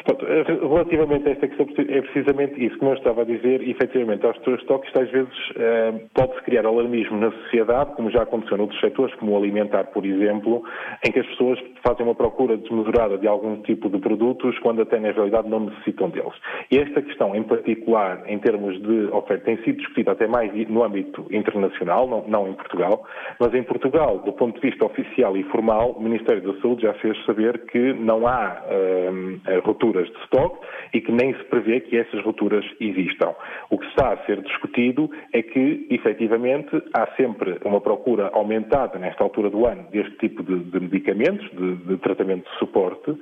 Relativamente 0.07 1.27
a 1.27 1.31
esta 1.31 1.47
questão, 1.47 1.65
é 1.89 2.01
precisamente 2.01 2.63
isso 2.63 2.77
que 2.77 2.85
eu 2.85 2.93
estava 2.93 3.23
a 3.23 3.25
dizer, 3.25 3.67
efetivamente, 3.67 4.23
aos 4.25 4.37
setores 4.37 4.59
de 4.59 4.63
estoque, 4.65 4.99
às 4.99 5.09
vezes 5.09 5.33
eh, 5.55 5.93
pode-se 6.13 6.41
criar 6.43 6.65
alarmismo 6.65 7.17
na 7.17 7.31
sociedade, 7.31 7.95
como 7.95 8.11
já 8.11 8.21
aconteceu 8.21 8.55
noutros 8.55 8.79
setores, 8.79 9.15
como 9.15 9.31
o 9.31 9.37
alimentar, 9.37 9.85
por 9.85 10.05
exemplo, 10.05 10.63
em 11.03 11.11
que 11.11 11.19
as 11.19 11.25
pessoas 11.27 11.59
fazem 11.83 12.05
uma 12.05 12.13
procura 12.13 12.55
desmesurada 12.55 13.17
de 13.17 13.27
algum 13.27 13.61
tipo 13.63 13.89
de 13.89 13.97
produtos, 13.97 14.57
quando 14.59 14.83
até 14.83 14.99
na 14.99 15.11
realidade 15.11 15.49
não 15.49 15.61
necessitam 15.61 16.09
deles. 16.09 16.33
E 16.69 16.77
esta 16.77 17.01
questão, 17.01 17.35
em 17.35 17.41
particular, 17.43 18.23
em 18.27 18.37
termos 18.37 18.79
de 18.81 19.07
oferta, 19.11 19.45
tem 19.45 19.57
sido 19.63 19.77
discutida 19.77 20.11
até 20.11 20.27
mais 20.27 20.51
no 20.69 20.83
âmbito 20.83 21.25
internacional, 21.31 22.07
não, 22.07 22.23
não 22.27 22.47
em 22.47 22.53
Portugal, 22.53 23.03
mas 23.39 23.53
em 23.55 23.63
Portugal, 23.63 24.19
do 24.19 24.33
ponto 24.33 24.61
de 24.61 24.69
vista 24.69 24.85
oficial 24.85 25.35
e 25.35 25.43
formal, 25.45 25.91
o 25.91 26.01
Ministério 26.01 26.41
da 26.41 26.61
Saúde 26.61 26.83
já 26.83 26.93
fez 26.95 27.17
saber 27.25 27.65
que 27.65 27.93
não 27.93 28.27
há 28.27 28.61
uh, 28.65 29.61
ruptura 29.65 29.94
rupturas 29.95 30.07
de 30.11 30.19
estoque 30.19 30.65
e 30.93 31.01
que 31.01 31.11
nem 31.11 31.33
se 31.33 31.43
prevê 31.45 31.79
que 31.79 31.97
essas 31.97 32.21
rupturas 32.23 32.65
existam. 32.79 33.33
O 33.69 33.77
que 33.77 33.85
está 33.87 34.13
a 34.13 34.17
ser 34.25 34.41
discutido 34.41 35.09
é 35.33 35.41
que, 35.41 35.87
efetivamente, 35.89 36.81
há 36.93 37.07
sempre 37.15 37.57
uma 37.63 37.81
procura 37.81 38.29
aumentada 38.33 38.99
nesta 38.99 39.23
altura 39.23 39.49
do 39.49 39.65
ano 39.65 39.87
deste 39.91 40.15
tipo 40.17 40.43
de, 40.43 40.59
de 40.59 40.79
medicamentos, 40.79 41.49
de, 41.51 41.75
de, 41.75 41.97
tratamento 41.97 42.49
de 42.49 42.57
suporte, 42.57 43.11
uh, 43.11 43.19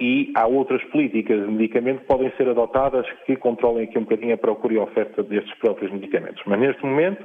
e 0.00 0.32
há 0.34 0.46
outras 0.46 0.82
políticas 0.84 1.40
de 1.44 1.50
medicamento 1.50 2.00
que 2.00 2.06
podem 2.06 2.32
ser 2.36 2.48
adotadas 2.48 3.06
que 3.26 3.36
controlem 3.36 3.84
aqui 3.84 3.98
um 3.98 4.02
bocadinho 4.02 4.34
a 4.34 4.38
procura 4.38 4.74
e 4.74 4.78
a 4.78 4.82
oferta 4.82 5.22
destes 5.22 5.54
próprios 5.58 5.92
medicamentos. 5.92 6.42
Mas 6.46 6.58
neste 6.58 6.84
momento, 6.84 7.24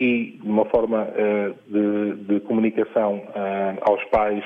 e 0.00 0.38
de 0.40 0.48
uma 0.48 0.64
forma 0.66 1.08
uh, 1.08 1.54
de, 1.66 2.14
de, 2.24 2.40
comunicação 2.40 3.16
uh, 3.16 3.78
aos 3.82 4.02
pais 4.04 4.44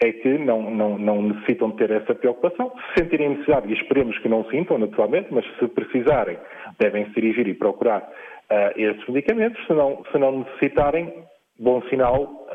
é 0.00 0.12
que 0.12 0.38
não, 0.38 0.70
não, 0.70 0.98
não, 0.98 1.22
necessitam 1.22 1.72
ter 1.72 1.90
essa 1.90 2.14
preocupação. 2.14 2.72
Se 2.88 3.02
sentirem 3.02 3.30
necessidade, 3.30 3.68
e 3.68 3.74
esperemos 3.74 4.16
que 4.18 4.28
não 4.28 4.44
sintam, 4.44 4.78
naturalmente, 4.78 5.28
mas 5.30 5.44
se 5.58 5.66
precisarem, 5.68 6.38
devem 6.78 7.06
se 7.06 7.14
dirigir 7.14 7.48
e 7.48 7.54
procurar 7.54 8.00
uh, 8.00 8.80
esses 8.80 9.06
medicamentos. 9.08 9.64
Se 9.66 9.72
não, 9.72 10.02
se 10.10 10.18
não 10.18 10.38
necessitarem, 10.40 11.12
bom 11.58 11.82
sinal, 11.82 12.46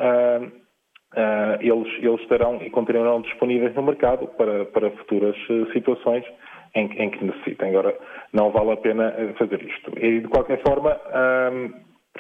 eles, 1.59 1.87
eles 1.99 2.21
estarão 2.21 2.61
e 2.61 2.69
continuarão 2.69 3.21
disponíveis 3.21 3.73
no 3.75 3.83
mercado 3.83 4.27
para, 4.37 4.65
para 4.65 4.91
futuras 4.91 5.35
situações 5.73 6.23
em, 6.75 6.85
em, 6.85 7.09
que 7.09 7.23
necessitem. 7.23 7.69
Agora, 7.69 7.97
não 8.33 8.51
vale 8.51 8.71
a 8.71 8.77
pena 8.77 9.13
fazer 9.37 9.61
isto. 9.63 9.91
E, 9.97 10.19
de 10.19 10.27
qualquer 10.27 10.61
forma, 10.61 10.99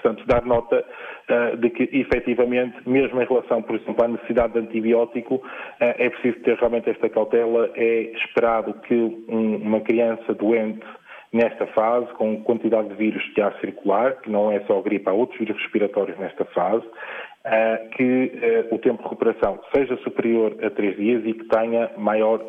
Portanto, 0.01 0.25
dar 0.27 0.45
nota 0.45 0.85
uh, 1.29 1.57
de 1.57 1.69
que, 1.69 1.89
efetivamente, 1.91 2.77
mesmo 2.87 3.21
em 3.21 3.25
relação, 3.25 3.61
por 3.61 3.75
exemplo, 3.75 4.05
à 4.05 4.07
necessidade 4.07 4.53
de 4.53 4.59
antibiótico, 4.59 5.35
uh, 5.35 5.41
é 5.79 6.09
preciso 6.09 6.39
ter 6.41 6.55
realmente 6.57 6.89
esta 6.89 7.09
cautela. 7.09 7.69
É 7.75 8.11
esperado 8.15 8.73
que 8.81 8.93
um, 8.93 9.57
uma 9.57 9.81
criança 9.81 10.33
doente 10.33 10.85
nesta 11.33 11.67
fase, 11.67 12.07
com 12.13 12.41
quantidade 12.43 12.89
de 12.89 12.95
vírus 12.95 13.23
que 13.33 13.41
há 13.41 13.47
a 13.47 13.59
circular, 13.59 14.15
que 14.21 14.29
não 14.29 14.51
é 14.51 14.59
só 14.61 14.81
gripe, 14.81 15.09
há 15.09 15.13
outros 15.13 15.37
vírus 15.37 15.57
respiratórios 15.61 16.17
nesta 16.17 16.45
fase, 16.45 16.85
uh, 16.85 17.89
que 17.91 18.31
o 18.71 18.77
tempo 18.77 18.97
de 18.97 19.03
recuperação 19.03 19.59
seja 19.75 19.97
superior 19.97 20.55
a 20.63 20.69
três 20.69 20.95
dias 20.95 21.23
e 21.25 21.33
que 21.33 21.45
tenha 21.45 21.89
maior 21.97 22.39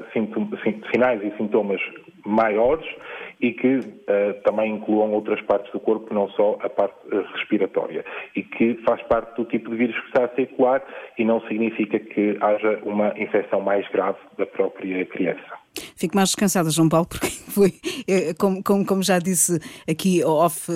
sinais 0.93 1.23
e 1.25 1.37
sintomas 1.37 1.81
maiores 2.25 2.87
e 3.41 3.53
que 3.53 3.77
uh, 3.77 4.43
também 4.45 4.75
incluam 4.75 5.13
outras 5.13 5.41
partes 5.43 5.71
do 5.73 5.81
corpo, 5.81 6.13
não 6.13 6.29
só 6.31 6.59
a 6.61 6.69
parte 6.69 6.97
uh, 7.13 7.23
respiratória, 7.35 8.05
e 8.35 8.43
que 8.43 8.75
faz 8.87 9.03
parte 9.03 9.37
do 9.37 9.45
tipo 9.45 9.71
de 9.71 9.77
vírus 9.77 9.99
que 10.01 10.07
está 10.09 10.25
a 10.25 10.35
circular 10.35 10.83
e 11.19 11.25
não 11.25 11.41
significa 11.43 11.99
que 11.99 12.37
haja 12.41 12.81
uma 12.85 13.15
infecção 13.17 13.61
mais 13.61 13.87
grave 13.89 14.19
da 14.37 14.47
própria 14.47 15.05
criança. 15.07 15.68
Fico 15.97 16.17
mais 16.17 16.31
descansada, 16.31 16.71
João 16.71 16.89
Paulo, 16.89 17.07
porque 17.07 17.29
foi, 17.49 17.75
eh, 18.07 18.35
como, 18.35 18.63
como, 18.63 18.85
como 18.85 19.03
já 19.03 19.19
disse 19.19 19.61
aqui 19.89 20.23
off 20.25 20.71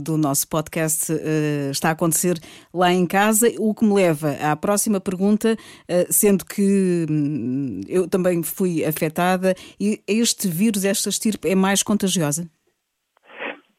do 0.00 0.16
nosso 0.16 0.48
podcast, 0.48 1.12
uh, 1.12 1.70
está 1.70 1.90
a 1.90 1.92
acontecer 1.92 2.38
lá 2.72 2.92
em 2.92 3.06
casa, 3.06 3.52
o 3.58 3.74
que 3.74 3.84
me 3.84 3.94
leva 3.94 4.32
à 4.32 4.56
próxima 4.56 5.00
pergunta, 5.00 5.56
sendo 6.10 6.44
que 6.44 7.06
hum, 7.08 7.80
eu 7.88 8.08
também 8.08 8.42
fui 8.42 8.84
afetada, 8.84 9.54
e 9.78 10.02
este 10.06 10.48
vírus, 10.48 10.84
esta 10.84 11.08
estirpe, 11.08 11.48
é 11.48 11.54
mais 11.54 11.82
contagiosa? 11.82 12.48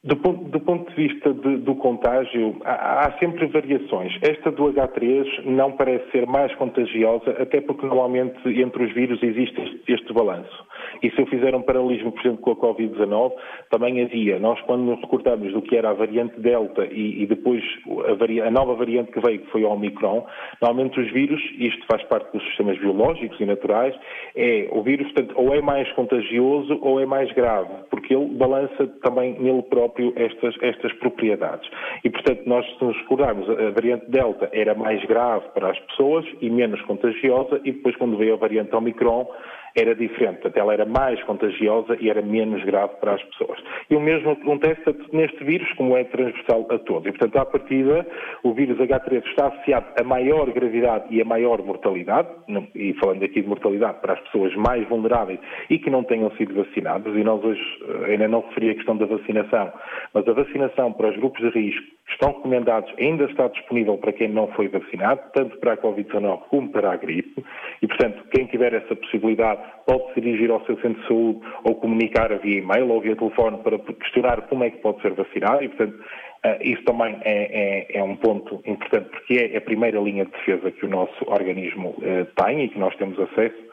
Do 0.07 0.15
ponto, 0.15 0.45
do 0.45 0.59
ponto, 0.61 0.89
de 0.89 1.07
vista 1.07 1.33
de, 1.33 1.57
do 1.57 1.75
contágio, 1.75 2.55
há, 2.63 3.07
há, 3.07 3.19
sempre 3.19 3.45
variações. 3.47 4.17
Esta 4.21 4.49
do 4.49 4.71
H3 4.71 5.43
não 5.43 5.73
parece 5.73 6.09
ser 6.11 6.25
mais 6.25 6.55
contagiosa, 6.55 7.31
até 7.31 7.59
porque 7.59 7.85
normalmente 7.85 8.39
entre 8.45 8.85
os 8.85 8.93
vírus 8.93 9.21
existe 9.21 9.61
este, 9.61 9.91
este 9.91 10.13
balanço. 10.13 10.65
E 11.01 11.09
se 11.11 11.19
eu 11.21 11.25
fizer 11.27 11.53
um 11.55 11.61
paralelismo, 11.61 12.11
por 12.11 12.21
exemplo, 12.21 12.41
com 12.41 12.51
a 12.51 12.55
Covid-19, 12.55 13.33
também 13.69 14.01
havia. 14.03 14.39
Nós, 14.39 14.59
quando 14.61 14.83
nos 14.83 14.99
recordamos 15.01 15.53
do 15.53 15.61
que 15.61 15.75
era 15.75 15.89
a 15.89 15.93
variante 15.93 16.39
Delta 16.39 16.85
e, 16.85 17.23
e 17.23 17.25
depois 17.25 17.63
a, 17.87 18.47
a, 18.47 18.51
nova 18.51 18.75
variante 18.75 19.11
que 19.11 19.19
veio, 19.19 19.39
que 19.39 19.51
foi 19.51 19.63
o 19.63 19.69
Omicron, 19.69 20.25
normalmente 20.61 20.99
os 20.99 21.11
vírus, 21.11 21.41
isto 21.57 21.85
faz 21.89 22.03
parte 22.03 22.31
dos 22.33 22.43
sistemas 22.47 22.77
biológicos 22.79 23.39
e 23.39 23.45
naturais, 23.45 23.95
é 24.35 24.67
o 24.71 24.81
vírus, 24.81 25.11
portanto, 25.11 25.33
ou 25.37 25.53
é 25.53 25.61
mais 25.61 25.91
contagioso 25.93 26.77
ou 26.81 26.99
é 26.99 27.05
mais 27.05 27.31
grave, 27.33 27.69
porque 27.89 28.13
ele 28.15 28.25
balança 28.35 28.87
também 29.03 29.37
nele 29.39 29.63
próprio 29.63 30.13
estas, 30.15 30.55
estas 30.61 30.93
propriedades. 30.93 31.69
E, 32.03 32.09
portanto, 32.09 32.43
nós, 32.45 32.65
se 32.77 32.83
nos 32.83 32.97
recordarmos, 32.97 33.49
a 33.49 33.71
variante 33.71 34.09
Delta 34.09 34.49
era 34.51 34.73
mais 34.73 35.03
grave 35.05 35.45
para 35.53 35.71
as 35.71 35.79
pessoas 35.79 36.25
e 36.41 36.49
menos 36.49 36.81
contagiosa, 36.83 37.59
e 37.63 37.71
depois, 37.71 37.95
quando 37.97 38.17
veio 38.17 38.33
a 38.33 38.37
variante 38.37 38.75
Omicron, 38.75 39.27
era 39.75 39.95
diferente, 39.95 40.41
portanto, 40.41 40.57
ela 40.57 40.73
era 40.73 40.85
mais 40.85 41.21
contagiosa 41.23 41.97
e 41.99 42.09
era 42.09 42.21
menos 42.21 42.63
grave 42.63 42.93
para 42.99 43.15
as 43.15 43.23
pessoas. 43.23 43.59
E 43.89 43.95
o 43.95 43.99
mesmo 43.99 44.31
acontece 44.31 44.81
neste 45.11 45.43
vírus, 45.43 45.71
como 45.73 45.95
é 45.95 46.03
transversal 46.03 46.67
a 46.69 46.79
todos. 46.79 47.07
E, 47.07 47.11
portanto, 47.11 47.37
à 47.37 47.45
partida, 47.45 48.05
o 48.43 48.53
vírus 48.53 48.77
H3 48.77 49.23
está 49.25 49.47
associado 49.47 49.87
a 49.99 50.03
maior 50.03 50.51
gravidade 50.51 51.05
e 51.09 51.21
a 51.21 51.25
maior 51.25 51.61
mortalidade, 51.61 52.29
e 52.75 52.93
falando 52.95 53.23
aqui 53.23 53.41
de 53.41 53.47
mortalidade 53.47 53.99
para 54.01 54.13
as 54.13 54.19
pessoas 54.21 54.55
mais 54.55 54.87
vulneráveis 54.87 55.39
e 55.69 55.77
que 55.77 55.89
não 55.89 56.03
tenham 56.03 56.31
sido 56.31 56.53
vacinadas, 56.53 57.15
e 57.15 57.23
nós 57.23 57.43
hoje 57.43 57.61
eh, 57.87 58.11
ainda 58.11 58.27
não 58.27 58.41
referi 58.41 58.71
a 58.71 58.75
questão 58.75 58.97
da 58.97 59.05
vacinação, 59.05 59.71
mas 60.13 60.27
a 60.27 60.33
vacinação 60.33 60.93
para 60.93 61.09
os 61.09 61.17
grupos 61.17 61.41
de 61.41 61.49
risco 61.49 61.85
estão 62.09 62.31
recomendados, 62.31 62.91
ainda 62.99 63.25
está 63.25 63.47
disponível 63.47 63.97
para 63.97 64.13
quem 64.13 64.29
não 64.29 64.47
foi 64.49 64.67
vacinado, 64.67 65.21
tanto 65.33 65.57
para 65.57 65.73
a 65.73 65.77
Covid-19 65.77 66.39
como 66.49 66.69
para 66.69 66.91
a 66.91 66.95
gripe, 66.95 67.43
e, 67.81 67.87
portanto, 67.87 68.23
quem 68.31 68.45
tiver 68.47 68.73
essa 68.73 68.95
possibilidade 68.95 69.56
pode 69.85 70.13
se 70.13 70.21
dirigir 70.21 70.51
ao 70.51 70.63
seu 70.65 70.75
centro 70.81 71.01
de 71.01 71.07
saúde 71.07 71.39
ou 71.63 71.75
comunicar 71.75 72.35
via 72.39 72.59
e-mail 72.59 72.89
ou 72.89 73.01
via 73.01 73.15
telefone 73.15 73.57
para 73.59 73.79
questionar 73.79 74.41
como 74.47 74.63
é 74.63 74.69
que 74.69 74.77
pode 74.77 75.01
ser 75.01 75.13
vacinado, 75.13 75.63
e, 75.63 75.69
portanto, 75.69 75.97
eh, 76.43 76.59
isso 76.61 76.83
também 76.83 77.17
é, 77.23 77.87
é, 77.93 77.99
é, 77.99 78.03
um 78.03 78.15
ponto 78.15 78.61
importante, 78.65 79.09
porque 79.09 79.51
é 79.53 79.57
a 79.57 79.61
primeira 79.61 79.99
linha 79.99 80.25
de 80.25 80.31
defesa 80.31 80.71
que 80.71 80.85
o 80.85 80.89
nosso 80.89 81.25
organismo 81.27 81.95
eh, 82.01 82.25
tem 82.35 82.63
e 82.63 82.69
que 82.69 82.79
nós 82.79 82.95
temos 82.97 83.19
acesso 83.19 83.66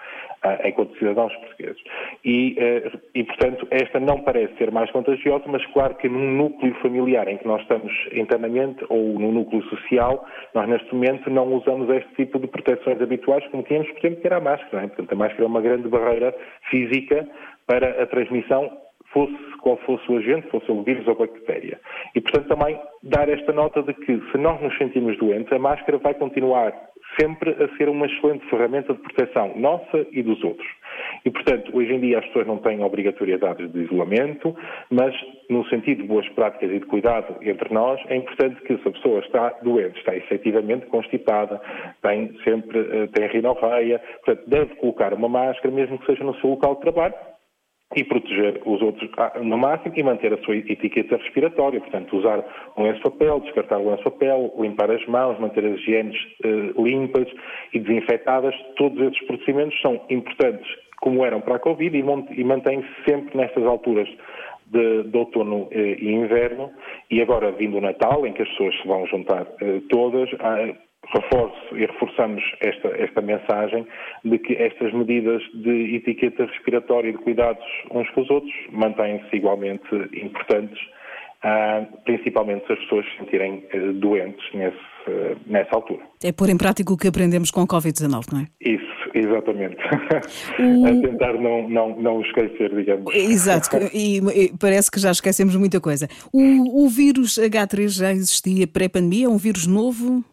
enquanto 0.64 0.96
cidadãos 0.98 1.34
portugueses. 1.36 1.82
E, 2.24 2.54
eh, 2.58 2.90
e, 3.14 3.24
portanto, 3.24 3.66
esta 3.70 3.98
não 4.00 4.20
parece 4.20 4.56
ser 4.56 4.70
mais 4.70 4.90
contagiosa, 4.90 5.44
mas 5.46 5.64
claro 5.66 5.94
que 5.94 6.08
num 6.08 6.32
núcleo 6.36 6.74
familiar 6.82 7.28
em 7.28 7.38
que 7.38 7.46
nós 7.46 7.62
estamos 7.62 7.92
internamente 8.12 8.84
ou 8.88 9.18
no 9.18 9.32
núcleo 9.32 9.62
social, 9.64 10.24
nós 10.54 10.68
neste 10.68 10.92
momento 10.94 11.30
não 11.30 11.52
usamos 11.54 11.88
este 11.90 12.14
tipo 12.14 12.38
de 12.38 12.46
proteções 12.46 13.00
habituais 13.00 13.46
como 13.48 13.62
tínhamos, 13.62 13.88
por 13.90 13.98
exemplo, 13.98 14.20
que 14.20 14.26
era 14.26 14.36
a 14.36 14.40
máscara. 14.40 14.84
É? 14.84 14.86
Portanto, 14.88 15.12
a 15.12 15.16
máscara 15.16 15.44
é 15.44 15.46
uma 15.46 15.60
grande 15.60 15.88
barreira 15.88 16.34
física 16.70 17.26
para 17.66 18.02
a 18.02 18.06
transmissão 18.06 18.84
fosse 19.12 19.36
qual 19.62 19.76
fosse 19.78 20.10
o 20.10 20.18
agente, 20.18 20.48
fosse 20.48 20.70
o 20.70 20.82
vírus 20.82 21.06
ou 21.06 21.14
bactéria. 21.14 21.80
E, 22.14 22.20
portanto, 22.20 22.48
também 22.48 22.78
dar 23.02 23.28
esta 23.28 23.52
nota 23.52 23.82
de 23.82 23.94
que 23.94 24.20
se 24.30 24.38
nós 24.38 24.60
nos 24.60 24.76
sentimos 24.76 25.16
doentes, 25.18 25.52
a 25.52 25.58
máscara 25.58 25.98
vai 25.98 26.14
continuar 26.14 26.72
sempre 27.18 27.50
a 27.50 27.76
ser 27.76 27.88
uma 27.88 28.06
excelente 28.06 28.44
ferramenta 28.48 28.92
de 28.92 29.00
proteção 29.00 29.52
nossa 29.56 30.06
e 30.12 30.22
dos 30.22 30.42
outros. 30.42 30.68
E, 31.24 31.30
portanto, 31.30 31.76
hoje 31.76 31.92
em 31.92 32.00
dia 32.00 32.18
as 32.18 32.26
pessoas 32.26 32.46
não 32.46 32.58
têm 32.58 32.82
obrigatoriedades 32.82 33.70
de 33.72 33.80
isolamento, 33.80 34.54
mas 34.90 35.14
no 35.48 35.64
sentido 35.68 36.02
de 36.02 36.08
boas 36.08 36.28
práticas 36.30 36.70
e 36.70 36.78
de 36.78 36.86
cuidado 36.86 37.36
entre 37.42 37.72
nós, 37.72 38.00
é 38.08 38.16
importante 38.16 38.60
que 38.62 38.76
se 38.76 38.88
a 38.88 38.92
pessoa 38.92 39.20
está 39.20 39.50
doente, 39.62 39.98
está 39.98 40.14
efetivamente 40.14 40.86
constipada, 40.86 41.60
tem 42.02 42.34
sempre 42.44 42.78
eh, 42.78 43.06
tem 43.12 43.26
rinorreia, 43.28 44.00
portanto, 44.24 44.48
deve 44.48 44.74
colocar 44.76 45.12
uma 45.12 45.28
máscara, 45.28 45.74
mesmo 45.74 45.98
que 45.98 46.06
seja 46.06 46.24
no 46.24 46.34
seu 46.36 46.50
local 46.50 46.76
de 46.76 46.80
trabalho, 46.82 47.14
e 47.96 48.02
proteger 48.04 48.60
os 48.64 48.82
outros 48.82 49.08
ah, 49.16 49.38
no 49.40 49.56
máximo 49.56 49.94
e 49.96 50.02
manter 50.02 50.32
a 50.32 50.38
sua 50.38 50.56
etiqueta 50.56 51.16
respiratória, 51.16 51.80
portanto, 51.80 52.16
usar 52.16 52.44
um 52.76 52.82
lenço-papel, 52.82 53.40
descartar 53.40 53.78
o 53.78 53.90
lenço-papel, 53.90 54.52
limpar 54.58 54.90
as 54.90 55.04
mãos, 55.06 55.38
manter 55.38 55.64
as 55.64 55.78
higienes 55.80 56.16
uh, 56.44 56.82
limpas 56.82 57.28
e 57.72 57.78
desinfetadas. 57.78 58.54
Todos 58.76 59.00
esses 59.00 59.26
procedimentos 59.26 59.80
são 59.80 60.00
importantes, 60.10 60.66
como 61.00 61.24
eram 61.24 61.40
para 61.40 61.56
a 61.56 61.60
Covid, 61.60 61.96
e, 61.96 62.40
e 62.40 62.44
mantêm-se 62.44 62.88
sempre 63.08 63.36
nestas 63.36 63.64
alturas 63.64 64.08
de, 64.66 65.04
de 65.04 65.16
outono 65.16 65.68
eh, 65.70 65.96
e 66.00 66.10
inverno, 66.12 66.70
e 67.10 67.20
agora 67.20 67.52
vindo 67.52 67.76
o 67.76 67.80
Natal, 67.80 68.26
em 68.26 68.32
que 68.32 68.42
as 68.42 68.48
pessoas 68.48 68.74
se 68.80 68.88
vão 68.88 69.06
juntar 69.06 69.46
eh, 69.60 69.80
todas, 69.88 70.28
ah, 70.40 70.74
reforço 71.12 71.76
e 71.76 71.86
reforçamos 71.86 72.42
esta, 72.60 72.88
esta 72.88 73.20
mensagem 73.20 73.86
de 74.24 74.38
que 74.38 74.54
estas 74.54 74.92
medidas 74.92 75.42
de 75.54 75.96
etiqueta 75.96 76.46
respiratória 76.46 77.10
e 77.10 77.12
de 77.12 77.18
cuidados 77.18 77.64
uns 77.90 78.08
com 78.10 78.22
os 78.22 78.30
outros 78.30 78.52
mantêm-se 78.70 79.36
igualmente 79.36 79.88
importantes, 80.14 80.80
uh, 81.44 82.02
principalmente 82.04 82.66
se 82.66 82.72
as 82.72 82.78
pessoas 82.80 83.06
se 83.06 83.18
sentirem 83.18 83.64
uh, 83.74 83.92
doentes 83.94 84.44
nesse, 84.54 84.76
uh, 84.76 85.36
nessa 85.46 85.74
altura. 85.74 86.02
É 86.22 86.32
pôr 86.32 86.48
em 86.48 86.56
prática 86.56 86.92
o 86.92 86.96
que 86.96 87.08
aprendemos 87.08 87.50
com 87.50 87.60
a 87.60 87.66
Covid-19, 87.66 88.32
não 88.32 88.40
é? 88.40 88.46
Isso, 88.60 89.10
exatamente. 89.14 89.76
A 89.84 91.08
tentar 91.08 91.34
não, 91.34 91.68
não, 91.68 92.00
não 92.00 92.20
esquecer, 92.22 92.74
digamos. 92.74 93.14
Exato, 93.14 93.68
e, 93.92 94.18
e, 94.18 94.52
parece 94.58 94.90
que 94.90 94.98
já 94.98 95.10
esquecemos 95.10 95.54
muita 95.56 95.80
coisa. 95.80 96.08
O, 96.32 96.84
o 96.84 96.88
vírus 96.88 97.38
H3 97.38 97.88
já 97.88 98.10
existia 98.10 98.66
pré-pandemia? 98.66 99.26
É 99.26 99.28
um 99.28 99.36
vírus 99.36 99.66
novo? 99.66 100.24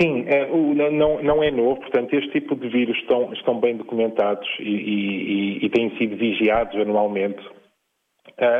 Sim, 0.00 0.24
é, 0.26 0.48
não, 0.90 1.22
não 1.22 1.42
é 1.42 1.50
novo, 1.50 1.80
portanto, 1.80 2.14
este 2.14 2.30
tipo 2.30 2.54
de 2.56 2.68
vírus 2.68 2.96
estão, 2.98 3.32
estão 3.32 3.60
bem 3.60 3.76
documentados 3.76 4.48
e, 4.60 4.62
e, 4.62 5.66
e 5.66 5.70
têm 5.70 5.90
sido 5.96 6.16
vigiados 6.16 6.74
anualmente 6.80 7.42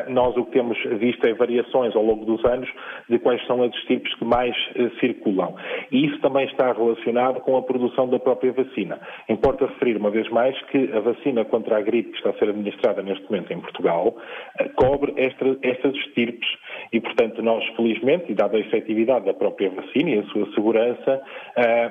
nós 0.09 0.37
o 0.37 0.45
que 0.45 0.53
temos 0.53 0.79
visto 0.99 1.25
é 1.27 1.35
variações 1.35 1.95
ao 1.97 2.03
longo 2.03 2.25
dos 2.25 2.45
anos 2.45 2.69
de 3.09 3.19
quais 3.19 3.45
são 3.47 3.63
as 3.63 3.75
estirpes 3.75 4.15
que 4.15 4.25
mais 4.25 4.55
uh, 4.77 4.91
circulam. 5.01 5.55
E 5.91 6.07
isso 6.07 6.19
também 6.21 6.47
está 6.47 6.73
relacionado 6.73 7.41
com 7.41 7.57
a 7.57 7.63
produção 7.63 8.09
da 8.09 8.19
própria 8.19 8.53
vacina. 8.53 9.01
Importa 9.29 9.67
referir, 9.67 9.97
uma 9.97 10.11
vez 10.11 10.29
mais, 10.31 10.61
que 10.67 10.91
a 10.93 11.01
vacina 11.01 11.45
contra 11.45 11.79
a 11.79 11.81
gripe 11.81 12.11
que 12.11 12.17
está 12.17 12.31
a 12.31 12.35
ser 12.35 12.49
administrada 12.49 13.03
neste 13.03 13.25
momento 13.25 13.53
em 13.53 13.61
Portugal 13.61 14.09
uh, 14.09 14.75
cobre 14.77 15.13
esta, 15.17 15.57
estas 15.63 15.95
estirpes 15.97 16.49
e, 16.93 17.01
portanto, 17.01 17.43
nós, 17.43 17.65
felizmente, 17.77 18.31
e 18.31 18.35
dada 18.35 18.57
a 18.57 18.61
efetividade 18.61 19.25
da 19.27 19.35
própria 19.35 19.71
vacina 19.71 20.11
e 20.11 20.19
a 20.19 20.25
sua 20.25 20.47
segurança, 20.55 21.23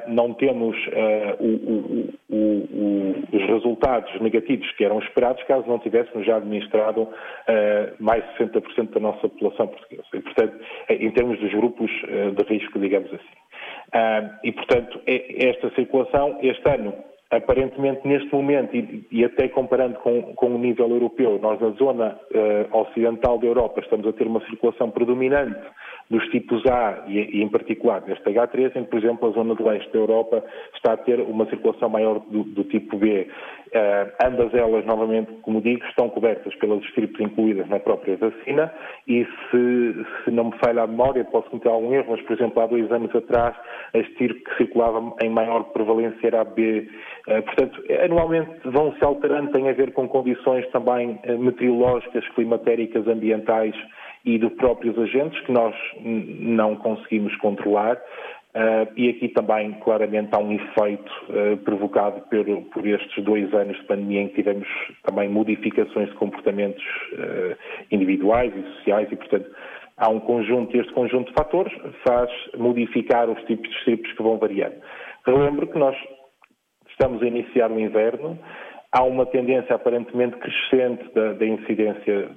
não 0.07 0.33
temos 0.33 0.75
o, 1.39 1.45
o, 1.45 2.09
o, 2.33 3.13
os 3.31 3.41
resultados 3.43 4.19
negativos 4.19 4.69
que 4.73 4.83
eram 4.83 4.99
esperados 4.99 5.43
caso 5.43 5.67
não 5.67 5.79
tivéssemos 5.79 6.25
já 6.25 6.37
administrado 6.37 7.07
mais 7.99 8.23
de 8.23 8.45
60% 8.45 8.89
da 8.93 8.99
nossa 8.99 9.29
população 9.29 9.67
portuguesa. 9.67 10.07
E, 10.13 10.21
portanto, 10.21 10.59
em 10.89 11.11
termos 11.11 11.39
dos 11.39 11.51
grupos 11.51 11.91
eh, 12.07 12.31
de 12.31 12.43
risco, 12.43 12.79
digamos 12.79 13.13
assim. 13.13 13.43
E, 14.43 14.51
portanto, 14.51 14.99
esta 15.05 15.69
circulação, 15.75 16.39
este 16.41 16.67
ano, 16.67 16.93
aparentemente 17.29 18.07
neste 18.07 18.33
momento, 18.33 18.75
e, 18.75 19.05
e 19.11 19.23
até 19.23 19.47
comparando 19.47 19.99
com, 19.99 20.33
com, 20.35 20.55
o 20.55 20.57
nível 20.57 20.89
europeu, 20.89 21.39
nós 21.41 21.59
na 21.59 21.69
zona 21.71 22.19
uh, 22.33 22.77
ocidental 22.77 23.37
da 23.37 23.47
Europa 23.47 23.81
estamos 23.81 24.07
a 24.07 24.13
ter 24.13 24.27
uma 24.27 24.43
circulação 24.45 24.89
predominante 24.91 25.59
dos 26.09 26.23
tipos 26.29 26.63
A 26.65 27.03
e, 27.07 27.39
e, 27.39 27.43
em 27.43 27.49
particular 27.49 28.01
deste 28.01 28.23
H3, 28.23 28.75
em 28.75 28.83
que, 28.83 28.89
por 28.89 28.99
exemplo, 28.99 29.29
a 29.29 29.31
zona 29.31 29.55
do 29.55 29.67
leste 29.67 29.91
da 29.91 29.99
Europa 29.99 30.43
está 30.75 30.93
a 30.93 30.97
ter 30.97 31.19
uma 31.19 31.45
circulação 31.47 31.89
maior 31.89 32.19
do, 32.19 32.43
do 32.43 32.63
tipo 32.65 32.97
B. 32.97 33.27
Uh, 33.73 34.27
ambas 34.27 34.53
elas, 34.53 34.85
novamente, 34.85 35.31
como 35.41 35.59
digo, 35.59 35.83
estão 35.85 36.07
cobertas 36.09 36.53
pelas 36.55 36.83
estirpes 36.83 37.19
incluídas 37.19 37.67
na 37.69 37.79
própria 37.79 38.15
vacina 38.17 38.71
e 39.07 39.25
se, 39.25 40.05
se 40.23 40.31
não 40.31 40.45
me 40.45 40.57
falha 40.63 40.83
a 40.83 40.87
memória, 40.87 41.25
posso 41.25 41.49
cometer 41.49 41.69
algum 41.69 41.91
erro, 41.91 42.11
mas, 42.11 42.21
por 42.21 42.33
exemplo, 42.33 42.61
há 42.61 42.67
dois 42.67 42.91
anos 42.91 43.15
atrás, 43.15 43.55
a 43.93 43.97
estirpe 43.97 44.43
que 44.43 44.57
circulava 44.57 45.15
em 45.23 45.29
maior 45.29 45.63
prevalência 45.71 46.27
era 46.27 46.41
a 46.41 46.43
B. 46.43 46.87
Uh, 47.27 47.41
portanto, 47.41 47.83
anualmente 48.03 48.51
vão 48.65 48.93
se 48.93 49.03
alterando, 49.03 49.51
tem 49.51 49.67
a 49.67 49.73
ver 49.73 49.91
com 49.93 50.07
condições 50.07 50.67
também 50.69 51.19
uh, 51.27 51.39
meteorológicas, 51.39 52.27
climatéricas, 52.35 53.07
ambientais, 53.07 53.75
e 54.25 54.37
de 54.37 54.49
próprios 54.51 54.97
agentes 54.97 55.39
que 55.41 55.51
nós 55.51 55.75
não 56.03 56.75
conseguimos 56.75 57.35
controlar. 57.37 58.01
Uh, 58.55 58.85
e 58.95 59.09
aqui 59.09 59.29
também, 59.29 59.73
claramente, 59.83 60.29
há 60.31 60.37
um 60.37 60.51
efeito 60.51 61.11
uh, 61.29 61.57
provocado 61.65 62.21
por, 62.29 62.45
por, 62.71 62.85
estes 62.85 63.23
dois 63.23 63.51
anos 63.51 63.75
de 63.77 63.83
pandemia 63.85 64.21
em 64.21 64.27
que 64.27 64.35
tivemos 64.35 64.67
também 65.01 65.27
modificações 65.27 66.07
de 66.09 66.15
comportamentos 66.15 66.83
uh, 67.13 67.57
individuais 67.89 68.53
e 68.55 68.61
sociais 68.75 69.11
e, 69.11 69.15
portanto, 69.15 69.49
há 69.97 70.07
um 70.07 70.19
conjunto, 70.19 70.77
este 70.77 70.93
conjunto 70.93 71.29
de 71.29 71.33
fatores 71.33 71.73
faz 72.07 72.29
modificar 72.55 73.27
os 73.27 73.41
tipos 73.45 73.67
de 73.71 73.85
tipos 73.85 74.11
que 74.11 74.21
vão 74.21 74.37
variando. 74.37 74.75
Relembro 75.25 75.65
que 75.65 75.79
nós 75.79 75.97
estamos 76.91 77.23
a 77.23 77.25
iniciar 77.25 77.71
o 77.71 77.79
inverno, 77.79 78.37
há 78.91 79.03
uma 79.03 79.25
tendência 79.25 79.75
aparentemente 79.75 80.37
crescente 80.37 81.11
da, 81.15 81.33
da 81.33 81.45
incidência 81.45 82.29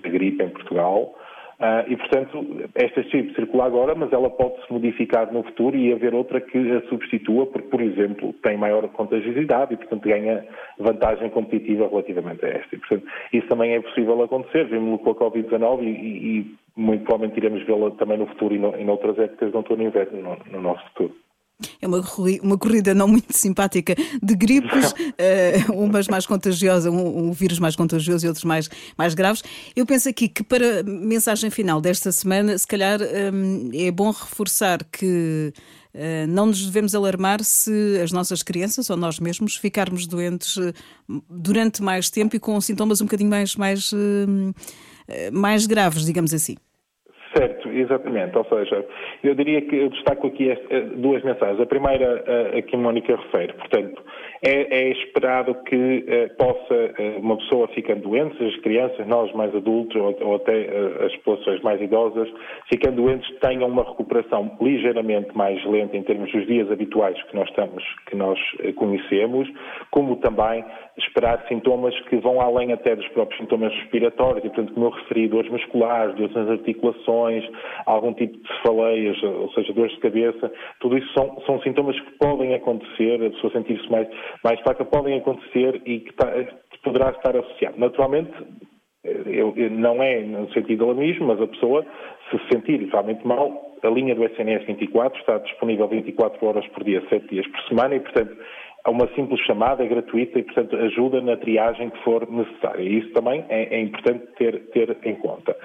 de 0.00 0.08
gripe 0.08 0.40
em 0.40 0.50
Portugal, 0.50 1.16
Uh, 1.54 1.88
e, 1.88 1.96
portanto, 1.96 2.68
esta 2.74 3.02
chip 3.04 3.32
circula 3.34 3.66
agora, 3.66 3.94
mas 3.94 4.12
ela 4.12 4.28
pode-se 4.28 4.72
modificar 4.72 5.32
no 5.32 5.44
futuro 5.44 5.76
e 5.76 5.92
haver 5.92 6.12
outra 6.14 6.40
que 6.40 6.58
a 6.72 6.80
substitua, 6.88 7.46
porque, 7.46 7.68
por 7.68 7.80
exemplo, 7.80 8.32
tem 8.42 8.56
maior 8.56 8.86
contagiosidade 8.88 9.74
e, 9.74 9.76
portanto, 9.76 10.02
ganha 10.02 10.44
vantagem 10.78 11.30
competitiva 11.30 11.88
relativamente 11.88 12.44
a 12.44 12.48
esta. 12.48 12.74
E, 12.74 12.78
portanto, 12.78 13.06
isso 13.32 13.46
também 13.46 13.74
é 13.74 13.80
possível 13.80 14.20
acontecer. 14.22 14.66
Vimos-lo 14.66 14.98
com 14.98 15.10
a 15.10 15.14
Covid-19 15.14 15.82
e, 15.82 15.86
e, 15.88 16.54
muito 16.76 17.04
provavelmente 17.04 17.38
iremos 17.38 17.62
vê-la 17.64 17.92
também 17.92 18.18
no 18.18 18.26
futuro 18.26 18.54
e 18.54 18.58
no, 18.58 18.74
em 18.76 18.88
outras 18.90 19.16
épocas, 19.18 19.52
não 19.52 19.60
estou 19.60 19.76
no 19.76 19.84
inverno, 19.84 20.20
no, 20.20 20.52
no 20.52 20.60
nosso 20.60 20.84
futuro. 20.88 21.14
É 21.80 21.86
uma, 21.86 22.02
uma 22.42 22.58
corrida 22.58 22.94
não 22.94 23.06
muito 23.06 23.32
simpática 23.32 23.94
de 24.22 24.34
gripes, 24.34 24.92
uh, 24.92 25.72
umas 25.78 26.08
mais 26.08 26.26
contagiosas, 26.26 26.92
um, 26.92 27.28
um, 27.28 27.32
vírus 27.32 27.58
mais 27.58 27.76
contagioso 27.76 28.26
e 28.26 28.28
outros 28.28 28.44
mais, 28.44 28.68
mais 28.98 29.14
graves. 29.14 29.42
Eu 29.76 29.86
penso 29.86 30.08
aqui 30.08 30.28
que 30.28 30.42
para 30.42 30.80
a 30.80 30.82
mensagem 30.82 31.50
final 31.50 31.80
desta 31.80 32.10
semana, 32.10 32.58
se 32.58 32.66
calhar 32.66 33.00
um, 33.00 33.70
é 33.72 33.90
bom 33.90 34.10
reforçar 34.10 34.82
que 34.84 35.52
uh, 35.94 36.26
não 36.28 36.46
nos 36.46 36.64
devemos 36.64 36.94
alarmar 36.94 37.42
se 37.44 38.00
as 38.02 38.10
nossas 38.10 38.42
crianças 38.42 38.90
ou 38.90 38.96
nós 38.96 39.20
mesmos 39.20 39.56
ficarmos 39.56 40.06
doentes 40.08 40.56
uh, 40.56 40.72
durante 41.30 41.82
mais 41.82 42.10
tempo 42.10 42.34
e 42.34 42.40
com 42.40 42.60
sintomas 42.60 43.00
um 43.00 43.04
bocadinho 43.04 43.30
mais, 43.30 43.54
mais, 43.54 43.92
mais 45.32 45.66
graves, 45.66 46.04
digamos 46.04 46.34
assim. 46.34 46.56
Certo, 47.36 47.63
exatamente. 47.80 48.36
Ou 48.36 48.44
seja, 48.44 48.84
eu 49.22 49.34
diria 49.34 49.60
que 49.62 49.76
eu 49.76 49.88
destaco 49.90 50.26
aqui 50.26 50.50
eh, 50.50 50.80
duas 50.96 51.22
mensagens. 51.22 51.60
A 51.60 51.66
primeira, 51.66 52.24
a 52.56 52.62
que 52.62 52.74
a 52.74 52.78
Mónica 52.78 53.16
refere. 53.16 53.52
Portanto, 53.54 54.02
é, 54.42 54.88
é 54.88 54.90
esperado 54.90 55.54
que 55.64 56.04
eh, 56.06 56.28
possa 56.36 56.74
eh, 56.74 57.16
uma 57.18 57.36
pessoa 57.38 57.66
ficando 57.68 58.02
doente, 58.02 58.42
as 58.44 58.56
crianças, 58.56 59.06
nós 59.06 59.32
mais 59.32 59.54
adultos 59.54 59.96
ou, 59.96 60.16
ou 60.20 60.36
até 60.36 60.52
eh, 60.52 61.06
as 61.06 61.16
populações 61.16 61.62
mais 61.62 61.80
idosas, 61.80 62.28
ficando 62.70 62.96
doentes, 62.96 63.28
tenham 63.40 63.68
uma 63.68 63.84
recuperação 63.84 64.56
ligeiramente 64.60 65.36
mais 65.36 65.64
lenta 65.64 65.96
em 65.96 66.02
termos 66.02 66.30
dos 66.30 66.46
dias 66.46 66.70
habituais 66.70 67.20
que 67.24 67.34
nós 67.34 67.48
estamos, 67.48 67.82
que 68.06 68.16
nós 68.16 68.38
eh, 68.60 68.72
conhecemos, 68.72 69.48
como 69.90 70.16
também 70.16 70.64
esperar 70.98 71.44
sintomas 71.48 71.98
que 72.02 72.16
vão 72.16 72.40
além 72.40 72.72
até 72.72 72.94
dos 72.94 73.08
próprios 73.08 73.40
sintomas 73.40 73.72
respiratórios, 73.74 74.44
e 74.44 74.48
portanto, 74.48 74.74
como 74.74 74.86
eu 74.86 74.90
referi, 74.90 75.28
dores 75.28 75.50
musculares, 75.50 76.14
dores 76.16 76.34
nas 76.34 76.50
articulações, 76.50 77.44
algum 77.86 78.12
tipo 78.14 78.36
de 78.36 78.48
cefaleias, 78.48 79.22
ou 79.22 79.50
seja, 79.52 79.72
dores 79.72 79.92
de 79.92 80.00
cabeça, 80.00 80.52
tudo 80.80 80.98
isso 80.98 81.12
são, 81.12 81.40
são 81.46 81.60
sintomas 81.62 81.98
que 81.98 82.10
podem 82.18 82.54
acontecer, 82.54 83.24
a 83.24 83.30
pessoa 83.30 83.52
sentir-se 83.52 83.90
mais 83.90 84.08
mais 84.42 84.60
fraca 84.60 84.84
podem 84.84 85.18
acontecer 85.18 85.80
e 85.84 86.00
que, 86.00 86.12
tá, 86.14 86.30
que 86.32 86.78
poderá 86.82 87.10
estar 87.10 87.36
associado. 87.36 87.78
Naturalmente, 87.78 88.32
eu, 89.04 89.52
eu, 89.56 89.70
não 89.70 90.02
é 90.02 90.20
no 90.20 90.50
sentido 90.52 90.84
alarmismo, 90.84 91.26
mas 91.26 91.40
a 91.40 91.46
pessoa, 91.46 91.84
se 92.30 92.38
se 92.38 92.48
sentir 92.52 92.88
realmente 92.90 93.26
mal, 93.26 93.74
a 93.82 93.88
linha 93.88 94.14
do 94.14 94.24
SNS 94.24 94.64
24 94.66 95.20
está 95.20 95.38
disponível 95.38 95.86
24 95.88 96.46
horas 96.46 96.66
por 96.68 96.82
dia, 96.84 97.02
7 97.08 97.28
dias 97.28 97.46
por 97.46 97.60
semana 97.68 97.94
e, 97.94 98.00
portanto, 98.00 98.34
há 98.84 98.90
uma 98.90 99.08
simples 99.14 99.40
chamada, 99.46 99.82
é 99.82 99.88
gratuita 99.88 100.38
e, 100.38 100.42
portanto, 100.42 100.76
ajuda 100.76 101.20
na 101.20 101.36
triagem 101.36 101.90
que 101.90 102.04
for 102.04 102.30
necessária. 102.30 102.82
Isso 102.82 103.10
também 103.12 103.44
é, 103.48 103.74
é 103.74 103.80
importante 103.80 104.26
ter, 104.36 104.60
ter, 104.66 104.96
em 105.04 105.14
conta. 105.16 105.56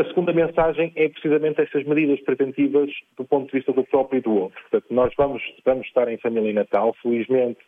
A 0.00 0.04
segunda 0.04 0.32
mensagem 0.32 0.92
é 0.96 1.08
precisamente 1.08 1.60
estas 1.60 1.84
medidas 1.84 2.20
preventivas 2.22 2.90
do 3.16 3.24
ponto 3.24 3.46
de 3.46 3.58
vista 3.58 3.72
do 3.72 3.84
próprio 3.84 4.18
e 4.18 4.22
do 4.22 4.34
outro. 4.34 4.60
Portanto, 4.62 4.86
nós 4.90 5.12
vamos, 5.16 5.42
vamos 5.64 5.86
estar 5.86 6.08
em 6.08 6.18
família 6.18 6.52
Natal, 6.52 6.94
felizmente 7.02 7.58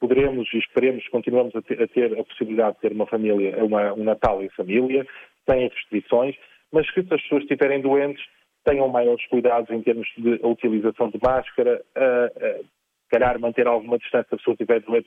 poderemos 0.00 0.48
e 0.52 0.58
esperemos, 0.58 1.06
continuamos 1.08 1.54
a 1.56 1.62
ter, 1.62 1.82
a 1.82 1.86
ter, 1.88 2.18
a 2.18 2.24
possibilidade 2.24 2.76
de 2.76 2.80
ter 2.82 2.92
uma 2.92 3.06
família, 3.06 3.64
uma, 3.64 3.92
um 3.92 4.04
Natal 4.04 4.42
em 4.42 4.48
família, 4.50 5.06
sem 5.48 5.68
restrições, 5.68 6.36
mas 6.72 6.88
que 6.90 7.02
se 7.02 7.14
as 7.14 7.20
pessoas 7.22 7.42
estiverem 7.42 7.80
doentes, 7.80 8.24
tenham 8.64 8.88
maiores 8.88 9.24
cuidados 9.26 9.70
em 9.70 9.82
termos 9.82 10.06
de 10.16 10.38
utilização 10.42 11.08
de 11.10 11.18
máscara, 11.22 11.82
a, 11.96 12.04
a, 12.04 12.60
calhar 13.08 13.38
manter 13.38 13.66
alguma 13.66 13.98
distância 13.98 14.28
se 14.30 14.36
pessoa 14.36 14.54
estiver 14.54 14.80
doente, 14.80 15.06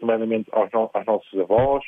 aos, 0.52 0.72
no, 0.72 0.90
aos 0.94 1.06
nossos 1.06 1.40
avós, 1.40 1.84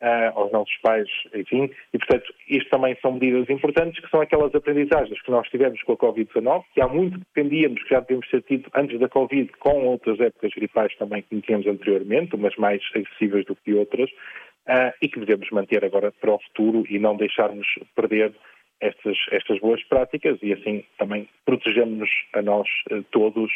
uh, 0.00 0.38
aos 0.38 0.52
nossos 0.52 0.76
pais, 0.78 1.08
enfim. 1.34 1.70
E, 1.92 1.98
portanto, 1.98 2.32
isto 2.48 2.70
também 2.70 2.96
são 3.00 3.12
medidas 3.12 3.48
importantes, 3.50 4.00
que 4.02 4.10
são 4.10 4.20
aquelas 4.20 4.54
aprendizagens 4.54 5.20
que 5.22 5.30
nós 5.30 5.48
tivemos 5.48 5.82
com 5.82 5.92
a 5.92 5.96
Covid-19, 5.96 6.64
que 6.74 6.80
há 6.80 6.88
muito 6.88 7.18
dependíamos, 7.18 7.82
que 7.82 7.90
já 7.90 8.00
devemos 8.00 8.28
ter 8.28 8.42
tido 8.42 8.70
antes 8.74 8.98
da 8.98 9.08
Covid, 9.08 9.50
com 9.58 9.86
outras 9.86 10.20
épocas 10.20 10.52
gripais 10.52 10.94
também 10.96 11.22
que 11.22 11.40
tínhamos 11.40 11.66
anteriormente, 11.66 12.34
umas 12.34 12.56
mais 12.56 12.82
agressivas 12.94 13.44
do 13.44 13.56
que 13.56 13.74
outras, 13.74 14.10
uh, 14.10 14.92
e 15.00 15.08
que 15.08 15.20
devemos 15.20 15.50
manter 15.50 15.84
agora 15.84 16.12
para 16.12 16.34
o 16.34 16.38
futuro 16.38 16.84
e 16.88 16.98
não 16.98 17.16
deixarmos 17.16 17.66
perder 17.94 18.32
estas, 18.80 19.16
estas 19.30 19.58
boas 19.60 19.82
práticas 19.84 20.38
e 20.42 20.52
assim 20.54 20.84
também 20.98 21.28
protegemos-nos 21.44 22.10
a 22.32 22.42
nós 22.42 22.66
uh, 22.90 23.02
todos, 23.10 23.52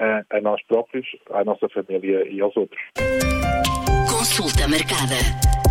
uh, 0.00 0.24
a 0.30 0.40
nós 0.40 0.62
próprios, 0.64 1.06
à 1.30 1.44
nossa 1.44 1.68
família 1.68 2.26
e 2.28 2.40
aos 2.40 2.56
outros. 2.56 2.80
Consulta 4.08 4.66
marcada. 4.68 5.67